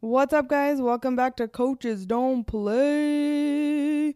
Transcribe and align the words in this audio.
What's 0.00 0.32
up, 0.32 0.46
guys? 0.46 0.80
Welcome 0.80 1.16
back 1.16 1.34
to 1.38 1.48
Coaches 1.48 2.06
Don't 2.06 2.44
Play. 2.44 4.14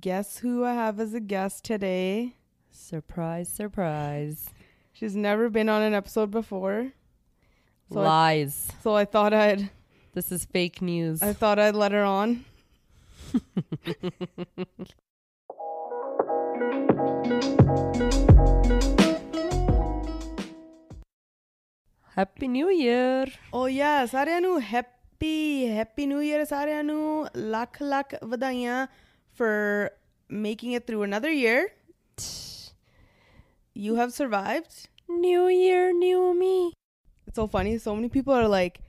Guess 0.00 0.38
who 0.38 0.64
I 0.64 0.72
have 0.72 0.98
as 0.98 1.12
a 1.12 1.20
guest 1.20 1.64
today? 1.64 2.36
Surprise, 2.70 3.50
surprise. 3.50 4.48
She's 4.90 5.14
never 5.14 5.50
been 5.50 5.68
on 5.68 5.82
an 5.82 5.92
episode 5.92 6.30
before. 6.30 6.92
So 7.92 8.00
Lies. 8.00 8.68
I, 8.70 8.74
so 8.82 8.96
I 8.96 9.04
thought 9.04 9.34
I'd. 9.34 9.68
This 10.14 10.32
is 10.32 10.46
fake 10.46 10.80
news. 10.80 11.22
I 11.22 11.34
thought 11.34 11.58
I'd 11.58 11.74
let 11.74 11.92
her 11.92 12.04
on. 12.04 12.46
Happy 22.16 22.48
New 22.48 22.70
Year. 22.70 23.26
Oh, 23.52 23.66
yes. 23.66 24.14
Are 24.14 24.26
you 24.26 24.56
happy? 24.56 25.01
happy 25.21 26.05
new 26.05 26.21
year 26.21 26.45
ਸਾਰਿਆਂ 26.45 26.83
ਨੂੰ 26.83 27.27
ਲੱਖ 27.37 27.81
ਲੱਖ 27.81 28.15
ਵਧਾਈਆਂ 28.23 28.87
for 29.39 29.89
making 30.29 30.71
it 30.77 30.85
through 30.87 31.03
another 31.07 31.31
year. 31.31 31.57
You 33.73 33.95
have 33.95 34.11
survived. 34.13 34.89
New 35.07 35.47
Year, 35.47 35.93
new 35.93 36.33
me. 36.33 36.73
It's 37.27 37.35
so 37.35 37.47
funny. 37.47 37.77
So 37.77 37.95
many 37.95 38.09
people 38.09 38.33
are 38.33 38.47
like, 38.47 38.79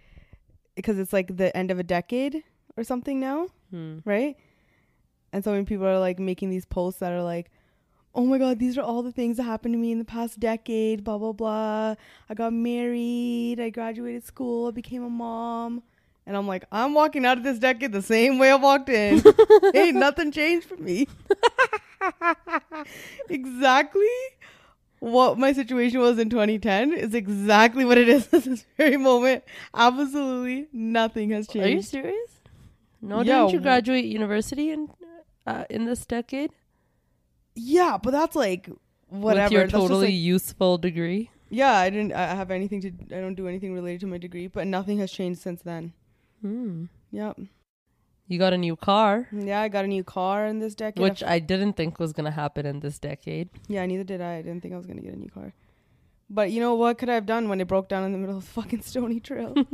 because 0.74 0.98
it's 0.98 1.12
like 1.12 1.36
the 1.36 1.54
end 1.56 1.70
of 1.70 1.78
a 1.78 1.82
decade 1.82 2.42
or 2.76 2.84
something 2.84 3.20
now, 3.20 3.48
Hmm. 3.70 3.98
right? 4.04 4.36
And 5.32 5.44
so 5.44 5.52
many 5.52 5.64
people 5.64 5.86
are 5.86 5.98
like 5.98 6.18
making 6.18 6.48
these 6.50 6.64
posts 6.64 7.00
that 7.00 7.12
are 7.12 7.22
like, 7.22 7.50
oh 8.14 8.24
my 8.24 8.38
God, 8.38 8.58
these 8.58 8.78
are 8.78 8.82
all 8.82 9.02
the 9.02 9.12
things 9.12 9.36
that 9.36 9.42
happened 9.42 9.74
to 9.74 9.78
me 9.78 9.92
in 9.92 9.98
the 9.98 10.04
past 10.16 10.40
decade, 10.40 11.04
blah, 11.04 11.18
blah, 11.18 11.32
blah. 11.32 11.94
I 12.28 12.34
got 12.34 12.52
married, 12.54 13.60
I 13.60 13.68
graduated 13.68 14.24
school, 14.24 14.68
I 14.68 14.70
became 14.70 15.04
a 15.04 15.10
mom. 15.10 15.82
And 16.25 16.37
I'm 16.37 16.47
like, 16.47 16.63
I'm 16.71 16.93
walking 16.93 17.25
out 17.25 17.37
of 17.37 17.43
this 17.43 17.59
decade 17.59 17.91
the 17.91 18.01
same 18.01 18.39
way 18.39 18.49
I 18.51 18.55
walked 18.55 18.87
in. 18.89 19.21
Ain't 19.75 19.97
nothing 19.97 20.31
changed 20.31 20.67
for 20.67 20.77
me. 20.77 21.07
exactly 23.29 24.07
what 24.99 25.37
my 25.37 25.51
situation 25.51 25.99
was 25.99 26.17
in 26.17 26.29
2010 26.29 26.93
is 26.93 27.13
exactly 27.13 27.83
what 27.83 27.97
it 27.97 28.07
is 28.07 28.27
at 28.33 28.43
this 28.43 28.65
very 28.77 28.97
moment. 28.97 29.43
Absolutely 29.73 30.67
nothing 30.71 31.31
has 31.31 31.47
changed. 31.47 31.67
Are 31.67 31.71
you 31.71 31.81
serious? 31.81 32.29
No, 33.01 33.21
didn't 33.23 33.49
you 33.51 33.59
graduate 33.59 34.05
university 34.05 34.71
in 34.71 34.89
uh, 35.45 35.65
in 35.69 35.83
this 35.83 36.05
decade 36.05 36.51
Yeah, 37.53 37.97
but 38.01 38.11
that's 38.11 38.33
like 38.35 38.69
whatever. 39.09 39.43
with 39.43 39.51
your 39.51 39.61
That's 39.63 39.73
totally 39.73 40.07
like- 40.07 40.15
useful 40.15 40.77
degree? 40.77 41.29
yeah, 41.49 41.73
I 41.73 41.89
didn't 41.89 42.13
I 42.13 42.33
have 42.33 42.49
anything 42.49 42.79
to 42.81 42.87
I 43.15 43.19
don't 43.19 43.35
do 43.35 43.47
anything 43.49 43.73
related 43.73 43.99
to 44.01 44.07
my 44.07 44.17
degree, 44.17 44.47
but 44.47 44.67
nothing 44.67 44.99
has 44.99 45.11
changed 45.11 45.41
since 45.41 45.61
then. 45.61 45.91
Hmm. 46.43 46.85
Yep. 47.11 47.39
You 48.27 48.39
got 48.39 48.53
a 48.53 48.57
new 48.57 48.75
car, 48.75 49.27
Yeah, 49.31 49.61
I 49.61 49.67
got 49.69 49.85
a 49.85 49.87
new 49.87 50.03
car 50.03 50.45
in 50.45 50.59
this 50.59 50.75
decade. 50.75 51.01
which 51.01 51.23
I 51.23 51.39
didn't 51.39 51.73
think 51.73 51.99
was 51.99 52.13
gonna 52.13 52.31
happen 52.31 52.65
in 52.65 52.79
this 52.79 52.99
decade. 52.99 53.49
yeah, 53.67 53.85
neither 53.85 54.03
did 54.03 54.21
I. 54.21 54.35
I 54.37 54.41
didn't 54.41 54.61
think 54.61 54.73
I 54.73 54.77
was 54.77 54.85
gonna 54.85 55.01
get 55.01 55.13
a 55.13 55.19
new 55.19 55.29
car. 55.29 55.53
But 56.29 56.51
you 56.51 56.59
know 56.59 56.75
what 56.75 56.97
could 56.97 57.09
I 57.09 57.15
have 57.15 57.25
done 57.25 57.47
when 57.49 57.61
it 57.61 57.67
broke 57.67 57.89
down 57.89 58.03
in 58.03 58.11
the 58.11 58.17
middle 58.17 58.37
of 58.37 58.43
the 58.45 58.49
fucking 58.49 58.81
Stoney 58.81 59.19
Trail? 59.19 59.53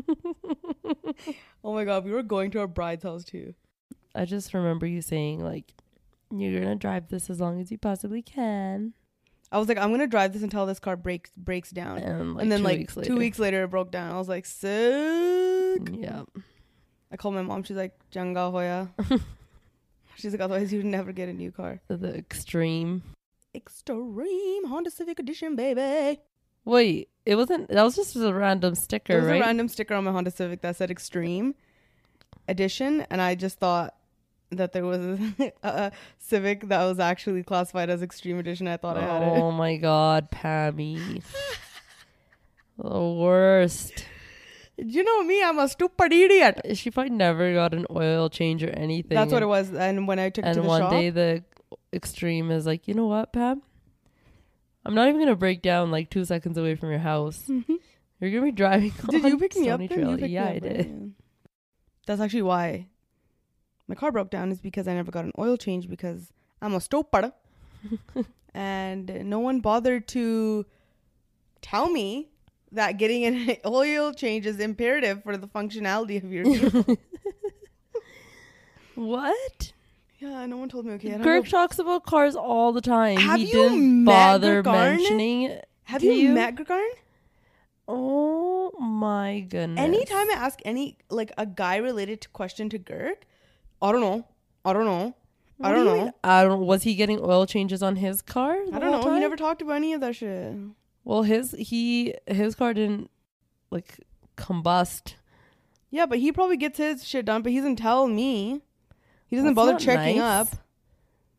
oh 1.64 1.74
my 1.74 1.86
god, 1.86 2.06
we 2.06 2.12
were 2.12 2.24
going 2.24 2.52
to 2.52 2.60
our 2.60 2.68
bride's 2.68 3.04
house 3.04 3.24
too. 3.24 3.54
I 4.16 4.26
just 4.26 4.54
remember 4.54 4.86
you 4.86 5.02
saying 5.02 5.44
like, 5.44 5.74
"You're 6.32 6.62
gonna 6.62 6.76
drive 6.76 7.10
this 7.10 7.30
as 7.30 7.40
long 7.40 7.60
as 7.62 7.72
you 7.72 7.78
possibly 7.78 8.22
can," 8.22 8.94
I 9.52 9.58
was 9.58 9.68
like, 9.68 9.78
I'm 9.78 9.92
gonna 9.92 10.08
drive 10.08 10.34
this 10.34 10.44
until 10.44 10.66
this 10.66 10.80
car 10.80 10.96
breaks 10.96 11.32
breaks 11.38 11.72
down. 11.72 12.00
and, 12.00 12.36
like, 12.36 12.44
and 12.44 12.52
then 12.52 12.60
two 12.60 12.66
like 12.66 12.78
weeks 12.80 12.98
two 13.04 13.18
weeks 13.18 13.40
later 13.40 13.64
it 13.64 13.70
broke 13.70 13.92
down. 13.92 14.12
I 14.12 14.18
was 14.18 14.28
like, 14.30 14.46
sick. 14.46 15.82
Yeah. 15.94 16.24
I 17.12 17.18
called 17.18 17.36
my 17.36 17.42
mom. 17.42 17.64
She's 17.64 17.78
like, 17.78 17.94
Janga 18.14 18.52
hoya. 18.52 18.90
She's 20.16 20.32
like, 20.34 20.42
otherwise 20.42 20.72
you'd 20.74 20.86
never 20.86 21.12
get 21.12 21.30
a 21.30 21.34
new 21.34 21.52
car. 21.52 21.80
The 21.88 22.16
extreme. 22.16 23.04
Extreme 23.56 24.66
Honda 24.68 24.92
Civic 24.92 25.18
Edition, 25.20 25.56
baby. 25.56 26.20
Wait, 26.66 27.10
it 27.26 27.36
wasn't. 27.36 27.70
That 27.70 27.84
was 27.84 27.96
just 27.96 28.16
a 28.16 28.34
random 28.34 28.76
sticker, 28.76 29.14
There 29.14 29.22
was 29.22 29.30
right? 29.32 29.42
a 29.42 29.46
random 29.46 29.68
sticker 29.70 29.96
on 29.96 30.04
my 30.04 30.12
Honda 30.12 30.30
Civic 30.32 30.62
that 30.62 30.76
said 30.76 30.92
Extreme 30.92 31.56
Edition, 32.48 33.06
and 33.10 33.22
I 33.22 33.34
just 33.36 33.60
thought 33.60 33.96
that 34.52 34.74
there 34.74 34.86
was 34.86 35.00
a, 35.40 35.52
a 35.64 35.92
Civic 36.20 36.68
that 36.68 36.84
was 36.84 37.00
actually 37.00 37.42
classified 37.44 37.90
as 37.90 38.04
Extreme 38.04 38.38
Edition. 38.40 38.68
I 38.68 38.78
thought 38.78 38.98
I 38.98 39.02
had 39.02 39.22
it. 39.24 39.26
oh 39.26 39.52
my 39.52 39.78
god, 39.78 40.30
Pammy. 40.32 41.24
the 42.78 43.00
worst. 43.02 44.06
You 44.86 45.04
know 45.04 45.24
me, 45.24 45.44
I'm 45.44 45.60
a 45.60 45.68
stupid 45.68 46.14
idiot. 46.14 46.62
She 46.74 46.92
probably 46.92 47.12
never 47.12 47.54
got 47.54 47.74
an 47.74 47.86
oil 47.90 48.30
change 48.30 48.64
or 48.64 48.70
anything. 48.70 49.16
That's 49.16 49.32
what 49.32 49.44
it 49.44 49.48
was. 49.48 49.72
And 49.74 50.08
when 50.08 50.20
I 50.20 50.30
took 50.30 50.46
And 50.46 50.56
to 50.56 50.62
the 50.62 50.68
one 50.68 50.82
shop, 50.82 50.92
day 50.92 51.10
the 51.10 51.44
extreme 51.94 52.52
is 52.52 52.66
like, 52.66 52.88
you 52.88 52.94
know 52.94 53.08
what, 53.08 53.34
Pam? 53.34 53.62
I'm 54.86 54.96
not 54.96 55.08
even 55.10 55.20
gonna 55.20 55.36
break 55.36 55.62
down 55.62 55.92
like 55.92 56.10
two 56.10 56.26
seconds 56.26 56.58
away 56.58 56.76
from 56.76 56.90
your 56.90 57.00
house. 57.00 57.44
Mm-hmm. 57.48 57.76
You're 58.20 58.32
gonna 58.32 58.46
be 58.46 58.52
driving. 58.52 58.94
did 59.10 59.24
you 59.24 59.38
pick 59.38 59.56
me 59.56 59.70
up? 59.70 59.80
Stony 59.80 59.88
then? 59.88 60.10
You 60.10 60.18
Trail." 60.18 60.30
Yeah, 60.30 60.46
I 60.46 60.60
did. 60.60 60.86
Yeah. 60.86 61.08
That's 62.06 62.22
actually 62.22 62.42
why 62.42 62.88
my 63.88 63.96
car 63.96 64.12
broke 64.12 64.30
down. 64.30 64.52
Is 64.52 64.62
because 64.62 64.88
I 64.88 64.94
never 64.94 65.12
got 65.12 65.26
an 65.26 65.32
oil 65.38 65.58
change 65.58 65.90
because 65.90 66.32
I'm 66.62 66.74
a 66.74 66.82
stupid, 66.82 67.34
and 68.54 69.26
no 69.26 69.40
one 69.40 69.60
bothered 69.60 70.08
to 70.10 70.66
tell 71.62 71.90
me 71.90 72.32
that 72.72 72.98
getting 72.98 73.26
an 73.26 73.58
oil 73.66 74.14
change 74.14 74.46
is 74.46 74.60
imperative 74.60 75.24
for 75.24 75.38
the 75.38 75.48
functionality 75.48 76.24
of 76.24 76.32
your 76.32 76.46
vehicle. 76.46 76.98
What? 78.96 79.72
yeah, 80.20 80.46
no 80.46 80.58
one 80.58 80.68
told 80.68 80.86
me. 80.86 80.94
Okay, 80.94 81.16
I 81.16 81.18
Kirk 81.20 81.46
know. 81.46 81.50
talks 81.50 81.80
about 81.80 82.04
cars 82.06 82.36
all 82.36 82.74
the 82.74 82.82
time. 82.82 83.18
Have 83.18 83.40
he 83.40 83.46
you 83.48 83.54
didn't 83.54 84.04
met 84.04 84.12
bother 84.12 84.62
mentioning 84.62 85.44
it. 85.44 85.70
Have 85.84 86.04
you, 86.04 86.12
you? 86.12 86.30
met 86.32 86.56
Gurgarn? 86.56 86.90
Oh 87.88 88.72
my 88.80 89.40
goodness. 89.50 89.80
Anytime 89.80 90.30
I 90.30 90.34
ask 90.34 90.60
any 90.66 90.98
like 91.10 91.32
a 91.38 91.46
guy 91.46 91.78
related 91.78 92.22
to 92.22 92.30
question 92.30 92.70
to 92.70 92.78
Girk, 92.80 93.16
I 93.82 93.92
don't 93.92 94.02
know. 94.02 94.28
I 94.66 94.74
don't 94.74 94.86
know. 94.86 95.16
I 95.62 95.72
don't 95.72 95.86
do 95.86 95.86
know. 95.86 96.04
mean? 96.04 96.14
I 96.24 96.44
don't. 96.44 96.66
Was 96.66 96.84
he 96.84 96.96
getting 96.96 97.20
oil 97.22 97.46
changes 97.46 97.82
on 97.82 97.96
his 97.96 98.22
car? 98.22 98.58
I 98.74 98.80
don't 98.80 98.92
know. 98.92 99.14
He 99.14 99.20
never 99.20 99.36
talked 99.36 99.62
about 99.62 99.76
any 99.78 99.94
of 99.94 100.02
that 100.02 100.16
shit. 100.16 100.56
Well, 101.10 101.24
his 101.24 101.56
he 101.58 102.14
his 102.28 102.54
car 102.54 102.72
didn't 102.72 103.10
like 103.72 104.00
combust. 104.38 105.16
Yeah, 105.90 106.06
but 106.06 106.20
he 106.20 106.32
probably 106.32 106.56
gets 106.56 106.78
his 106.78 107.04
shit 107.04 107.26
done, 107.26 107.42
but 107.42 107.52
he 107.52 107.58
doesn't 107.58 107.78
tell 107.78 108.06
me. 108.06 108.62
He 109.26 109.36
doesn't 109.36 109.56
That's 109.56 109.56
bother 109.56 109.72
not 109.72 109.82
checking 109.82 110.20
nice. 110.20 110.54
up. 110.54 110.60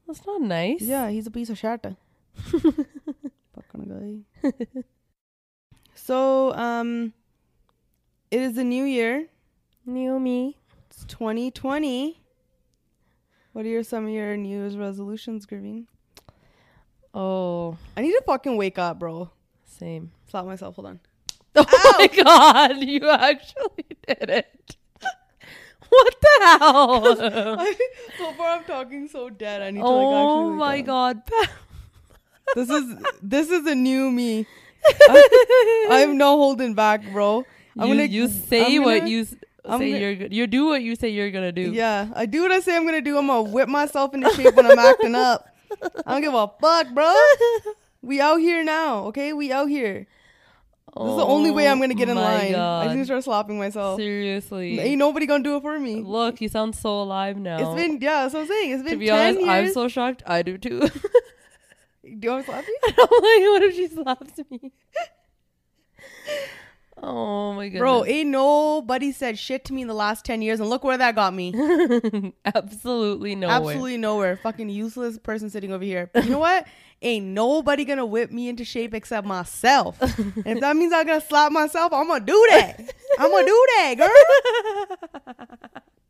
That's 0.08 0.26
not 0.26 0.42
nice. 0.42 0.82
Yeah, 0.82 1.08
he's 1.10 1.28
a 1.28 1.31
piece 1.31 1.50
of 1.50 1.56
shit. 1.56 1.86
Fucking 2.34 4.25
guy. 4.42 4.50
so, 5.94 6.52
um, 6.54 7.12
it 8.32 8.41
is 8.41 8.56
the 8.56 8.64
new 8.64 8.82
year. 8.82 9.28
New 9.87 10.19
me. 10.19 10.56
It's 10.91 11.04
2020. 11.04 12.20
What 13.52 13.64
are 13.64 13.69
your 13.69 13.84
some 13.84 14.06
of 14.06 14.10
your 14.10 14.37
New 14.37 14.48
Year's 14.48 14.76
resolutions, 14.76 15.47
Gurveen? 15.47 15.87
Oh, 17.14 17.78
I 17.97 18.00
need 18.00 18.10
to 18.10 18.22
fucking 18.26 18.56
wake 18.56 18.76
up, 18.76 18.98
bro. 18.98 19.31
Same. 19.80 20.10
Slap 20.30 20.44
myself. 20.44 20.76
Hold 20.76 20.86
on. 20.86 21.00
Oh 21.56 21.94
my 21.98 22.06
god, 22.22 22.76
you 22.84 23.08
actually 23.10 23.86
did 24.06 24.30
it. 24.30 24.76
What 25.91 26.14
the 26.22 26.34
hell? 26.46 27.16
so 28.19 28.32
far, 28.38 28.48
I'm 28.58 28.64
talking 28.64 29.08
so 29.08 29.28
dead. 29.28 29.60
I 29.60 29.70
need 29.72 29.80
to 29.80 29.86
oh 29.86 29.96
like 29.96 30.14
actually. 30.14 30.36
Oh 30.38 30.50
wake 30.52 30.58
my 30.60 30.80
god. 30.82 31.22
This 32.54 32.70
is 32.70 32.86
this 33.22 33.50
is 33.50 33.66
a 33.66 33.74
new 33.74 34.10
me. 34.10 34.46
I, 34.86 35.88
I 35.90 35.98
have 36.00 36.10
no 36.10 36.36
holding 36.36 36.74
back, 36.74 37.02
bro. 37.12 37.44
I'm 37.78 37.88
you, 37.88 37.94
gonna 37.94 38.06
you 38.06 38.28
say 38.28 38.76
I'm 38.76 38.82
what 38.84 38.98
gonna- 39.00 39.10
you 39.10 39.20
s- 39.22 39.34
I'm 39.64 39.78
say 39.80 39.90
gonna- 39.90 40.00
you're 40.00 40.14
good. 40.14 40.32
You 40.32 40.46
do 40.46 40.66
what 40.66 40.82
you 40.82 40.94
say 40.96 41.08
you're 41.10 41.31
gonna 41.32 41.52
do. 41.52 41.72
Yeah, 41.72 42.08
I 42.14 42.26
do 42.26 42.43
what 42.43 42.52
I 42.52 42.60
say 42.60 42.76
I'm 42.76 42.84
gonna 42.87 43.00
do. 43.02 43.19
I'm 43.19 43.26
gonna 43.26 43.50
whip 43.50 43.69
myself 43.69 44.14
into 44.14 44.31
shape 44.34 44.55
when 44.55 44.66
I'm 44.70 44.78
acting 44.78 45.14
up. 45.14 45.49
I 46.06 46.12
don't 46.12 46.22
give 46.22 46.34
a 46.34 46.46
fuck, 46.60 46.94
bro. 46.94 47.14
We 48.02 48.20
out 48.20 48.38
here 48.38 48.64
now, 48.64 49.05
okay? 49.06 49.32
We 49.32 49.52
out 49.52 49.69
here. 49.69 50.06
This 50.97 51.08
is 51.11 51.17
the 51.17 51.25
only 51.25 51.52
way 51.52 51.69
I'm 51.69 51.81
gonna 51.81 51.94
get 51.94 52.08
in 52.08 52.19
Oh 52.19 52.20
line. 52.20 52.49
I 52.49 52.52
God. 52.52 52.85
just 52.85 52.94
need 52.97 53.02
to 53.02 53.05
start 53.05 53.25
slapping 53.25 53.58
myself. 53.58 53.97
Seriously. 53.99 54.81
Ain't 54.81 54.99
nobody 54.99 55.25
gonna 55.26 55.44
do 55.44 55.56
it 55.56 55.61
for 55.62 55.79
me. 55.79 56.02
Look, 56.02 56.41
you 56.41 56.49
sound 56.49 56.75
so 56.75 57.02
alive 57.02 57.37
now. 57.37 57.58
It's 57.58 57.81
been 57.81 58.00
yeah, 58.00 58.23
that's 58.23 58.35
what 58.35 58.41
I'm 58.41 58.47
saying. 58.49 58.70
It's 58.73 58.82
been 58.82 58.93
to 58.94 58.99
be 58.99 59.06
ten 59.06 59.37
honest, 59.37 59.49
I'm 59.49 59.73
so 59.73 59.87
shocked. 59.88 60.25
I 60.26 60.43
do 60.43 60.58
too. 60.58 60.81
do 60.88 60.88
you 62.02 62.31
want 62.31 62.44
to 62.44 62.50
slap 62.50 62.64
you? 62.67 62.79
I'm 62.88 62.94
like, 62.97 63.00
what 63.08 63.62
if 63.62 63.75
she 63.76 63.87
slaps 63.88 64.41
me? 64.50 64.73
Oh 67.03 67.55
my 67.55 67.70
god, 67.70 67.79
Bro, 67.79 68.05
ain't 68.05 68.29
nobody 68.29 69.11
said 69.11 69.38
shit 69.38 69.64
to 69.67 69.73
me 69.73 69.81
in 69.81 69.88
the 69.88 69.94
last 69.94 70.23
10 70.26 70.43
years, 70.43 70.61
and 70.61 70.69
look 70.69 70.85
where 70.85 70.99
that 70.99 71.14
got 71.14 71.32
me. 71.32 71.50
Absolutely 72.44 73.35
nowhere. 73.35 73.56
Absolutely 73.56 73.96
nowhere. 73.96 74.37
Fucking 74.37 74.69
useless 74.69 75.19
person 75.19 75.49
sitting 75.49 75.73
over 75.73 75.82
here. 75.82 76.11
You 76.14 76.29
know 76.29 76.38
what? 76.38 76.67
Ain't 77.02 77.26
nobody 77.26 77.85
gonna 77.85 78.06
whip 78.06 78.31
me 78.31 78.49
into 78.49 78.64
shape 78.64 78.94
except 78.94 79.26
myself. 79.26 79.97
if 80.02 80.61
that 80.61 80.76
means 80.76 80.93
I'm 80.93 81.06
gonna 81.06 81.20
slap 81.20 81.52
myself, 81.52 81.93
I'm 81.93 82.08
gonna 82.08 82.25
do 82.25 82.47
that. 82.50 82.94
I'm 83.19 83.31
gonna 83.31 83.47
do 83.47 83.67
that, 83.76 83.94
girl. 83.99 85.35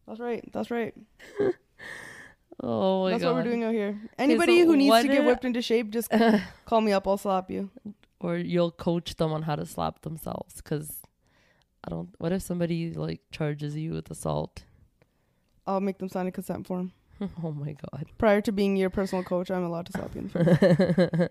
That's 0.06 0.20
right. 0.20 0.44
That's 0.52 0.70
right. 0.70 0.94
Oh 2.62 3.04
my 3.04 3.12
That's 3.12 3.22
god. 3.22 3.28
what 3.30 3.36
we're 3.36 3.50
doing 3.50 3.64
out 3.64 3.72
here. 3.72 3.98
Anybody 4.18 4.60
so 4.60 4.66
who 4.66 4.76
needs 4.76 5.00
to 5.00 5.08
get 5.08 5.24
whipped 5.24 5.44
into 5.44 5.62
shape, 5.62 5.90
just 5.90 6.10
call 6.66 6.80
me 6.82 6.92
up. 6.92 7.08
I'll 7.08 7.16
slap 7.16 7.50
you. 7.50 7.70
Or 8.20 8.36
you'll 8.36 8.70
coach 8.70 9.16
them 9.16 9.32
on 9.32 9.42
how 9.42 9.56
to 9.56 9.64
slap 9.64 10.02
themselves 10.02 10.56
because 10.56 11.00
I 11.82 11.88
don't. 11.88 12.10
What 12.18 12.32
if 12.32 12.42
somebody 12.42 12.92
like 12.92 13.22
charges 13.32 13.76
you 13.76 13.92
with 13.92 14.10
assault? 14.10 14.64
I'll 15.66 15.80
make 15.80 15.98
them 15.98 16.10
sign 16.10 16.26
a 16.26 16.32
consent 16.32 16.66
form. 16.66 16.92
oh 17.44 17.52
my 17.52 17.72
god. 17.72 18.06
Prior 18.18 18.40
to 18.42 18.52
being 18.52 18.76
your 18.76 18.90
personal 18.90 19.24
coach, 19.24 19.50
I'm 19.50 19.64
allowed 19.64 19.86
to 19.86 19.92
slap 19.92 20.14
you 20.14 20.20
in 20.22 20.28
the 20.28 21.10
face. 21.18 21.28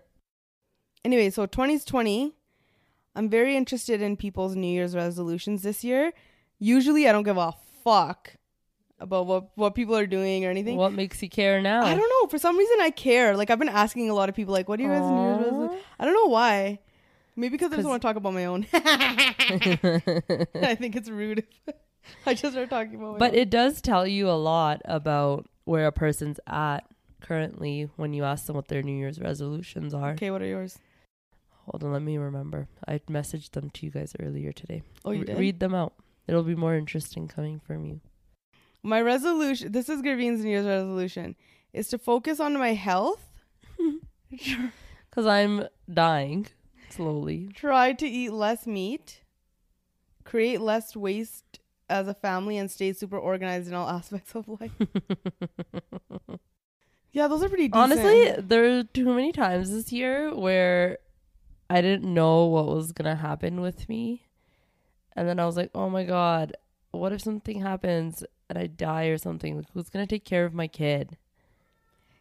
Anyway, 1.05 1.29
so 1.29 1.45
2020, 1.45 2.33
I'm 3.15 3.29
very 3.29 3.55
interested 3.55 4.01
in 4.01 4.17
people's 4.17 4.55
New 4.55 4.67
Year's 4.67 4.95
resolutions 4.95 5.63
this 5.63 5.83
year. 5.83 6.11
Usually, 6.59 7.07
I 7.07 7.11
don't 7.13 7.23
give 7.23 7.37
a 7.37 7.53
fuck 7.83 8.35
about 8.99 9.25
what, 9.25 9.49
what 9.55 9.75
people 9.75 9.95
are 9.95 10.05
doing 10.05 10.45
or 10.45 10.49
anything. 10.49 10.75
what 10.75 10.91
makes 10.91 11.23
you 11.23 11.29
care 11.29 11.61
now? 11.61 11.85
I 11.85 11.95
don't 11.95 12.09
know. 12.09 12.27
For 12.27 12.37
some 12.37 12.57
reason, 12.57 12.77
I 12.81 12.89
care. 12.89 13.37
Like, 13.37 13.49
I've 13.49 13.59
been 13.59 13.69
asking 13.69 14.09
a 14.09 14.13
lot 14.13 14.27
of 14.27 14.35
people, 14.35 14.53
like, 14.53 14.67
what 14.67 14.77
are 14.79 14.83
you 14.83 14.89
guys' 14.89 15.09
New 15.09 15.23
Year's 15.25 15.39
resolutions? 15.45 15.81
I 15.99 16.05
don't 16.05 16.13
know 16.13 16.27
why. 16.27 16.79
Maybe 17.37 17.51
because 17.51 17.71
I 17.71 17.77
just 17.77 17.87
want 17.87 18.01
to 18.01 18.05
talk 18.05 18.17
about 18.17 18.33
my 18.33 18.43
own. 18.45 18.65
I 18.73 20.75
think 20.77 20.97
it's 20.97 21.09
rude. 21.09 21.45
if 21.67 21.75
I 22.25 22.33
just 22.33 22.51
start 22.53 22.69
talking 22.69 22.95
about 22.95 23.13
my 23.13 23.17
But 23.19 23.31
own. 23.31 23.37
it 23.37 23.49
does 23.49 23.81
tell 23.81 24.05
you 24.05 24.29
a 24.29 24.35
lot 24.35 24.81
about 24.83 25.47
where 25.69 25.85
a 25.85 25.91
person's 25.91 26.39
at 26.47 26.79
currently 27.21 27.87
when 27.95 28.11
you 28.11 28.23
ask 28.23 28.47
them 28.47 28.55
what 28.55 28.69
their 28.69 28.81
New 28.81 28.97
Year's 28.97 29.19
resolutions 29.19 29.93
are. 29.93 30.13
Okay, 30.13 30.31
what 30.31 30.41
are 30.41 30.47
yours? 30.47 30.79
Hold 31.65 31.83
on, 31.83 31.93
let 31.93 32.01
me 32.01 32.17
remember. 32.17 32.67
I 32.87 33.01
messaged 33.07 33.51
them 33.51 33.69
to 33.69 33.85
you 33.85 33.91
guys 33.91 34.15
earlier 34.19 34.51
today. 34.51 34.81
Oh, 35.05 35.11
you 35.11 35.19
Re- 35.19 35.25
did? 35.25 35.37
Read 35.37 35.59
them 35.59 35.75
out. 35.75 35.93
It'll 36.27 36.41
be 36.41 36.55
more 36.55 36.73
interesting 36.73 37.27
coming 37.27 37.59
from 37.59 37.85
you. 37.85 38.01
My 38.81 38.99
resolution, 38.99 39.71
this 39.71 39.89
is 39.89 40.01
Gurveen's 40.01 40.43
New 40.43 40.49
Year's 40.49 40.65
resolution, 40.65 41.35
is 41.71 41.87
to 41.89 41.99
focus 41.99 42.39
on 42.39 42.57
my 42.57 42.73
health. 42.73 43.23
Because 44.29 45.25
I'm 45.25 45.65
dying 45.91 46.47
slowly. 46.89 47.49
Try 47.53 47.93
to 47.93 48.07
eat 48.07 48.31
less 48.31 48.67
meat, 48.67 49.21
create 50.23 50.61
less 50.61 50.95
waste 50.95 51.59
as 51.89 52.07
a 52.07 52.13
family, 52.13 52.57
and 52.57 52.69
stay 52.69 52.93
super 52.93 53.17
organized 53.17 53.67
in 53.67 53.73
all 53.73 53.89
aspects 53.97 54.35
of 54.35 54.47
life. 54.47 54.71
yeah, 57.11 57.27
those 57.27 57.43
are 57.43 57.49
pretty 57.49 57.67
decent. 57.67 57.83
Honestly, 57.83 58.33
there 58.37 58.79
are 58.79 58.83
too 58.83 59.13
many 59.13 59.31
times 59.31 59.71
this 59.71 59.91
year 59.91 60.33
where 60.33 60.99
I 61.69 61.81
didn't 61.81 62.11
know 62.13 62.45
what 62.45 62.67
was 62.67 62.91
going 62.91 63.09
to 63.09 63.21
happen 63.21 63.61
with 63.61 63.89
me. 63.89 64.27
And 65.15 65.27
then 65.27 65.39
I 65.39 65.45
was 65.45 65.57
like, 65.57 65.71
oh 65.75 65.89
my 65.89 66.03
God, 66.05 66.53
what 66.91 67.11
if 67.11 67.21
something 67.21 67.61
happens 67.61 68.23
and 68.49 68.57
I 68.57 68.67
die 68.67 69.05
or 69.05 69.17
something? 69.17 69.57
Like, 69.57 69.65
who's 69.73 69.89
going 69.89 70.05
to 70.05 70.09
take 70.09 70.23
care 70.23 70.45
of 70.45 70.53
my 70.53 70.67
kid? 70.67 71.17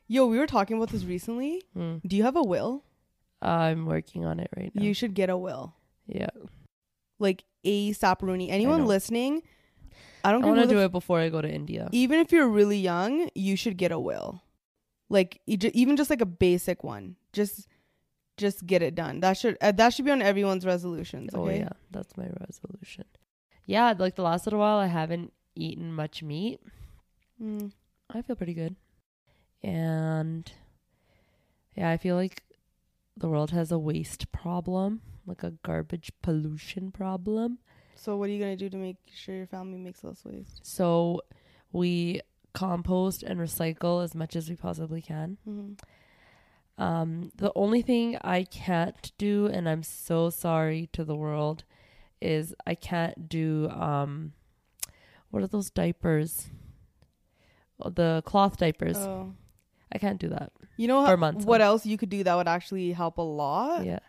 yo, 0.08 0.26
we 0.26 0.38
were 0.38 0.46
talking 0.46 0.76
about 0.76 0.88
this 0.88 1.04
recently. 1.04 1.62
Hmm. 1.74 1.98
Do 2.04 2.16
you 2.16 2.24
have 2.24 2.34
a 2.34 2.42
will? 2.42 2.82
I'm 3.40 3.86
working 3.86 4.24
on 4.24 4.40
it 4.40 4.48
right 4.56 4.72
now. 4.74 4.82
You 4.82 4.94
should 4.94 5.14
get 5.14 5.30
a 5.30 5.36
will, 5.36 5.74
yeah. 6.08 6.30
like 7.20 7.44
a 7.64 7.94
Rooney. 8.20 8.50
Anyone 8.50 8.86
listening? 8.86 9.42
I 10.28 10.32
don't 10.32 10.44
I 10.44 10.48
want 10.48 10.60
to 10.60 10.66
do 10.74 10.80
it 10.80 10.92
before 10.92 11.18
I 11.20 11.28
go 11.28 11.40
to 11.40 11.50
India. 11.50 11.88
even 11.92 12.18
if 12.20 12.32
you're 12.32 12.48
really 12.48 12.78
young, 12.78 13.28
you 13.34 13.56
should 13.56 13.76
get 13.76 13.92
a 13.92 13.98
will. 13.98 14.42
Like 15.08 15.40
even 15.46 15.96
just 15.96 16.10
like 16.10 16.20
a 16.20 16.26
basic 16.26 16.84
one. 16.84 17.16
Just 17.32 17.66
just 18.36 18.66
get 18.66 18.82
it 18.82 18.94
done. 18.94 19.20
That 19.20 19.36
should 19.38 19.56
uh, 19.60 19.72
that 19.72 19.94
should 19.94 20.04
be 20.04 20.10
on 20.10 20.22
everyone's 20.22 20.66
resolutions, 20.66 21.30
Oh, 21.34 21.42
okay? 21.46 21.60
yeah. 21.60 21.74
That's 21.90 22.16
my 22.16 22.28
resolution. 22.46 23.04
Yeah, 23.66 23.94
like 23.98 24.14
the 24.16 24.22
last 24.22 24.46
little 24.46 24.60
while, 24.60 24.78
I 24.78 24.86
haven't 24.86 25.32
eaten 25.54 25.92
much 25.92 26.22
meat. 26.22 26.60
Mm. 27.42 27.72
I 28.10 28.22
feel 28.22 28.36
pretty 28.36 28.54
good. 28.54 28.76
And 29.62 30.50
yeah, 31.76 31.90
I 31.90 31.96
feel 31.96 32.16
like 32.16 32.42
the 33.16 33.28
world 33.28 33.50
has 33.50 33.72
a 33.72 33.78
waste 33.78 34.30
problem, 34.32 35.00
like 35.26 35.42
a 35.42 35.52
garbage 35.64 36.12
pollution 36.22 36.90
problem. 36.92 37.58
So 37.98 38.16
what 38.16 38.28
are 38.28 38.32
you 38.32 38.38
going 38.38 38.56
to 38.56 38.64
do 38.64 38.70
to 38.70 38.76
make 38.76 38.96
sure 39.12 39.34
your 39.34 39.46
family 39.46 39.76
makes 39.76 40.04
less 40.04 40.24
waste? 40.24 40.64
So 40.64 41.22
we 41.72 42.20
compost 42.54 43.24
and 43.24 43.40
recycle 43.40 44.04
as 44.04 44.14
much 44.14 44.36
as 44.36 44.48
we 44.48 44.54
possibly 44.54 45.02
can. 45.02 45.36
Mm-hmm. 45.46 46.82
Um, 46.82 47.32
the 47.34 47.50
only 47.56 47.82
thing 47.82 48.16
I 48.22 48.44
can't 48.44 49.10
do, 49.18 49.46
and 49.46 49.68
I'm 49.68 49.82
so 49.82 50.30
sorry 50.30 50.88
to 50.92 51.04
the 51.04 51.16
world, 51.16 51.64
is 52.20 52.54
I 52.66 52.76
can't 52.76 53.28
do 53.28 53.68
um, 53.70 54.32
what 55.30 55.42
are 55.42 55.48
those 55.48 55.70
diapers? 55.70 56.50
The 57.84 58.22
cloth 58.24 58.58
diapers. 58.58 58.96
Oh. 58.96 59.34
I 59.90 59.98
can't 59.98 60.20
do 60.20 60.28
that. 60.28 60.52
You 60.76 60.86
know 60.86 61.04
how, 61.04 61.16
months, 61.16 61.44
what 61.44 61.60
else 61.60 61.84
you 61.84 61.96
could 61.96 62.10
do 62.10 62.22
that 62.22 62.34
would 62.36 62.46
actually 62.46 62.92
help 62.92 63.18
a 63.18 63.22
lot 63.22 63.84
Yeah, 63.84 64.00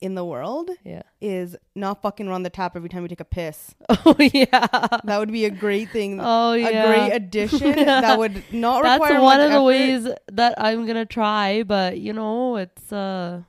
in 0.00 0.14
the 0.14 0.24
world 0.24 0.70
yeah. 0.84 1.02
is 1.20 1.56
not 1.74 2.00
fucking 2.00 2.28
run 2.28 2.42
the 2.42 2.50
tap 2.50 2.74
every 2.74 2.88
time 2.88 3.02
you 3.02 3.08
take 3.08 3.20
a 3.20 3.24
piss. 3.24 3.74
Oh 4.06 4.16
yeah. 4.18 4.66
That 5.04 5.18
would 5.18 5.30
be 5.30 5.44
a 5.44 5.50
great 5.50 5.90
thing. 5.90 6.20
Oh 6.30 6.54
yeah. 6.54 6.68
a 6.68 6.86
great 6.86 7.16
addition 7.16 7.72
that 7.84 8.18
would 8.18 8.42
not 8.52 8.82
That's 8.82 9.00
require 9.00 9.20
one 9.20 9.38
much 9.38 9.46
of 9.46 9.52
the 9.52 9.62
ways 9.62 10.08
that 10.32 10.54
I'm 10.58 10.86
gonna 10.86 11.04
try, 11.04 11.62
but 11.62 11.98
you 11.98 12.12
know, 12.12 12.56
it's 12.56 12.92
uh, 12.92 13.42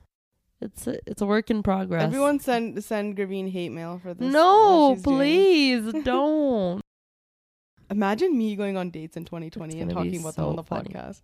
it's 0.59 0.88
a, 0.88 1.00
it's 1.07 1.21
a 1.21 1.25
work 1.25 1.50
in 1.50 1.63
progress. 1.63 2.03
Everyone 2.03 2.39
send 2.39 2.83
send 2.83 3.15
Gurveen 3.18 3.51
hate 3.51 3.71
mail 3.71 4.00
for 4.01 4.13
this. 4.13 4.31
no, 4.31 4.95
doing. 4.95 5.03
please 5.03 5.94
don't. 6.03 6.81
Imagine 7.89 8.38
me 8.38 8.56
going 8.56 8.77
on 8.77 8.89
dates 8.89 9.18
in 9.18 9.25
2020 9.25 9.81
and 9.81 9.92
talking 9.92 10.19
about 10.19 10.36
that 10.36 10.42
so 10.42 10.50
on 10.50 10.56
the 10.56 10.63
funny. 10.63 10.89
podcast. 10.89 11.21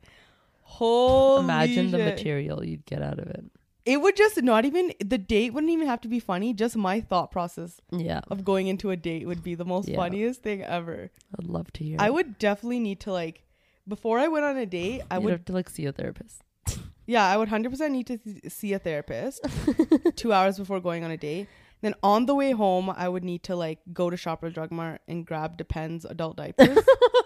Holy 0.63 1.43
Imagine 1.43 1.91
the 1.91 1.97
material 1.97 2.63
you'd 2.63 2.85
get 2.85 3.01
out 3.01 3.19
of 3.19 3.27
it. 3.27 3.45
It 3.87 4.01
would 4.01 4.17
just 4.17 4.41
not 4.43 4.65
even 4.65 4.91
the 4.99 5.17
date 5.17 5.53
wouldn't 5.53 5.71
even 5.71 5.87
have 5.87 6.01
to 6.01 6.07
be 6.09 6.19
funny. 6.19 6.53
Just 6.53 6.75
my 6.75 6.99
thought 7.01 7.31
process 7.31 7.79
Yeah, 7.91 8.19
of 8.29 8.43
going 8.43 8.67
into 8.67 8.89
a 8.91 8.97
date 8.97 9.25
would 9.25 9.41
be 9.43 9.55
the 9.55 9.63
most 9.65 9.87
Yeah. 9.87 9.95
funniest 9.95 10.43
thing 10.43 10.61
ever. 10.61 11.09
I'd 11.39 11.47
love 11.47 11.71
to 11.73 11.83
hear. 11.85 11.95
I 11.99 12.07
it. 12.07 12.13
would 12.13 12.37
definitely 12.37 12.79
need 12.79 12.99
to 13.01 13.13
like 13.13 13.43
before 13.87 14.19
I 14.19 14.27
went 14.27 14.43
on 14.45 14.57
a 14.57 14.65
date. 14.65 15.03
I 15.09 15.15
You'd 15.15 15.23
would 15.23 15.31
have 15.31 15.45
to 15.45 15.53
like 15.53 15.69
see 15.69 15.85
a 15.85 15.93
therapist. 15.93 16.41
yeah, 17.07 17.25
I 17.25 17.37
would 17.37 17.47
hundred 17.47 17.69
percent 17.71 17.93
need 17.93 18.07
to 18.07 18.17
th- 18.17 18.51
see 18.51 18.73
a 18.73 18.79
therapist 18.79 19.39
two 20.17 20.33
hours 20.33 20.57
before 20.57 20.81
going 20.81 21.05
on 21.05 21.11
a 21.11 21.17
date. 21.17 21.47
Then 21.81 21.93
on 22.03 22.25
the 22.25 22.35
way 22.35 22.51
home, 22.51 22.89
I 22.89 23.07
would 23.07 23.23
need 23.23 23.43
to 23.43 23.55
like 23.55 23.79
go 23.93 24.09
to 24.09 24.17
Shoppers 24.17 24.53
Drug 24.53 24.71
Mart 24.71 24.99
and 25.07 25.25
grab 25.25 25.55
Depends 25.57 26.03
adult 26.03 26.35
diapers 26.35 26.77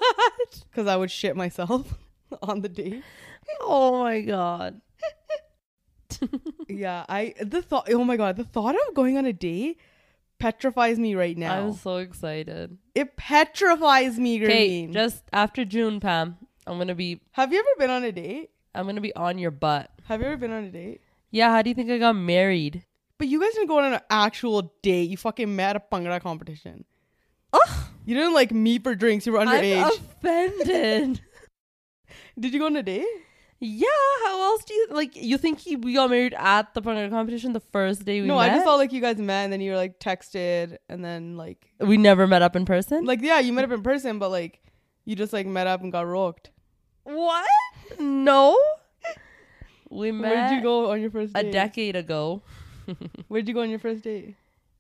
because 0.69 0.85
I 0.87 0.95
would 0.95 1.09
shit 1.09 1.35
myself 1.35 1.97
on 2.43 2.61
the 2.61 2.69
date. 2.69 3.01
oh 3.61 4.03
my 4.03 4.21
god. 4.21 4.81
Yeah, 6.77 7.05
I 7.07 7.33
the 7.39 7.61
thought. 7.61 7.89
Oh 7.91 8.03
my 8.03 8.17
god, 8.17 8.35
the 8.37 8.43
thought 8.43 8.75
of 8.75 8.95
going 8.95 9.17
on 9.17 9.25
a 9.25 9.33
date 9.33 9.79
petrifies 10.39 10.97
me 10.97 11.15
right 11.15 11.37
now. 11.37 11.67
I'm 11.67 11.73
so 11.73 11.97
excited. 11.97 12.77
it 12.95 13.15
petrifies 13.15 14.17
me, 14.17 14.43
Okay, 14.43 14.87
just 14.87 15.23
after 15.31 15.65
June, 15.65 15.99
Pam, 15.99 16.37
I'm 16.65 16.77
gonna 16.77 16.95
be 16.95 17.21
Have 17.31 17.53
you 17.53 17.59
ever 17.59 17.69
been 17.77 17.89
on 17.89 18.03
a 18.03 18.11
date? 18.11 18.49
I'm 18.73 18.85
gonna 18.85 19.01
be 19.01 19.15
on 19.15 19.37
your 19.37 19.51
butt. 19.51 19.91
Have 20.05 20.21
you 20.21 20.27
ever 20.27 20.37
been 20.37 20.51
on 20.51 20.63
a 20.63 20.71
date? 20.71 21.01
Yeah, 21.29 21.49
how 21.51 21.61
do 21.61 21.69
you 21.69 21.75
think 21.75 21.89
I 21.91 21.97
got 21.97 22.15
married? 22.15 22.85
But 23.17 23.27
you 23.27 23.39
guys 23.39 23.53
didn't 23.53 23.67
go 23.67 23.77
on 23.79 23.93
an 23.93 23.99
actual 24.09 24.73
date. 24.81 25.09
You 25.09 25.17
fucking 25.17 25.55
met 25.55 25.75
at 25.75 25.83
a 25.91 25.95
Bhangra 25.95 26.19
competition. 26.21 26.85
Ugh. 27.53 27.83
You 28.05 28.15
didn't 28.15 28.33
like 28.33 28.51
meet 28.51 28.83
for 28.83 28.95
drinks. 28.95 29.27
You 29.27 29.33
were 29.33 29.39
underage. 29.39 29.83
I'm 29.83 29.91
offended. 29.91 31.21
Did 32.39 32.53
you 32.53 32.59
go 32.59 32.65
on 32.65 32.75
a 32.75 32.83
date? 32.83 33.05
Yeah, 33.63 33.87
how 34.23 34.41
else 34.41 34.63
do 34.63 34.73
you 34.73 34.87
like? 34.89 35.15
You 35.15 35.37
think 35.37 35.59
he, 35.59 35.75
we 35.75 35.93
got 35.93 36.09
married 36.09 36.33
at 36.35 36.73
the 36.73 36.81
Bhangra 36.81 37.11
competition 37.11 37.53
the 37.53 37.59
first 37.59 38.03
day 38.05 38.19
we 38.19 38.27
no, 38.27 38.37
met? 38.37 38.49
I 38.49 38.55
just 38.55 38.65
thought 38.65 38.77
like 38.77 38.91
you 38.91 39.01
guys 39.01 39.19
met 39.19 39.43
and 39.43 39.53
then 39.53 39.61
you 39.61 39.71
were 39.71 39.77
like 39.77 39.99
texted 39.99 40.77
and 40.89 41.05
then 41.05 41.37
like 41.37 41.67
we 41.79 41.97
never 41.97 42.25
met 42.25 42.41
up 42.41 42.55
in 42.55 42.65
person. 42.65 43.05
like 43.05 43.21
yeah, 43.21 43.39
you 43.39 43.53
met 43.53 43.63
up 43.63 43.71
in 43.71 43.83
person, 43.83 44.17
but 44.17 44.31
like 44.31 44.63
you 45.05 45.15
just 45.15 45.31
like 45.31 45.45
met 45.45 45.67
up 45.67 45.81
and 45.83 45.91
got 45.91 46.07
rocked. 46.07 46.49
what? 47.03 47.47
No. 47.99 48.57
We 49.91 50.11
met 50.11 50.33
Where 50.33 50.49
did 50.49 50.55
you 50.55 50.61
go 50.63 50.89
on 50.89 50.99
your 50.99 51.11
first 51.11 51.33
a 51.35 51.43
decade 51.51 51.95
ago. 51.95 52.41
Where'd 53.27 53.47
you 53.47 53.53
go 53.53 53.61
on 53.61 53.69
your 53.69 53.77
first 53.77 54.03
date? 54.03 54.35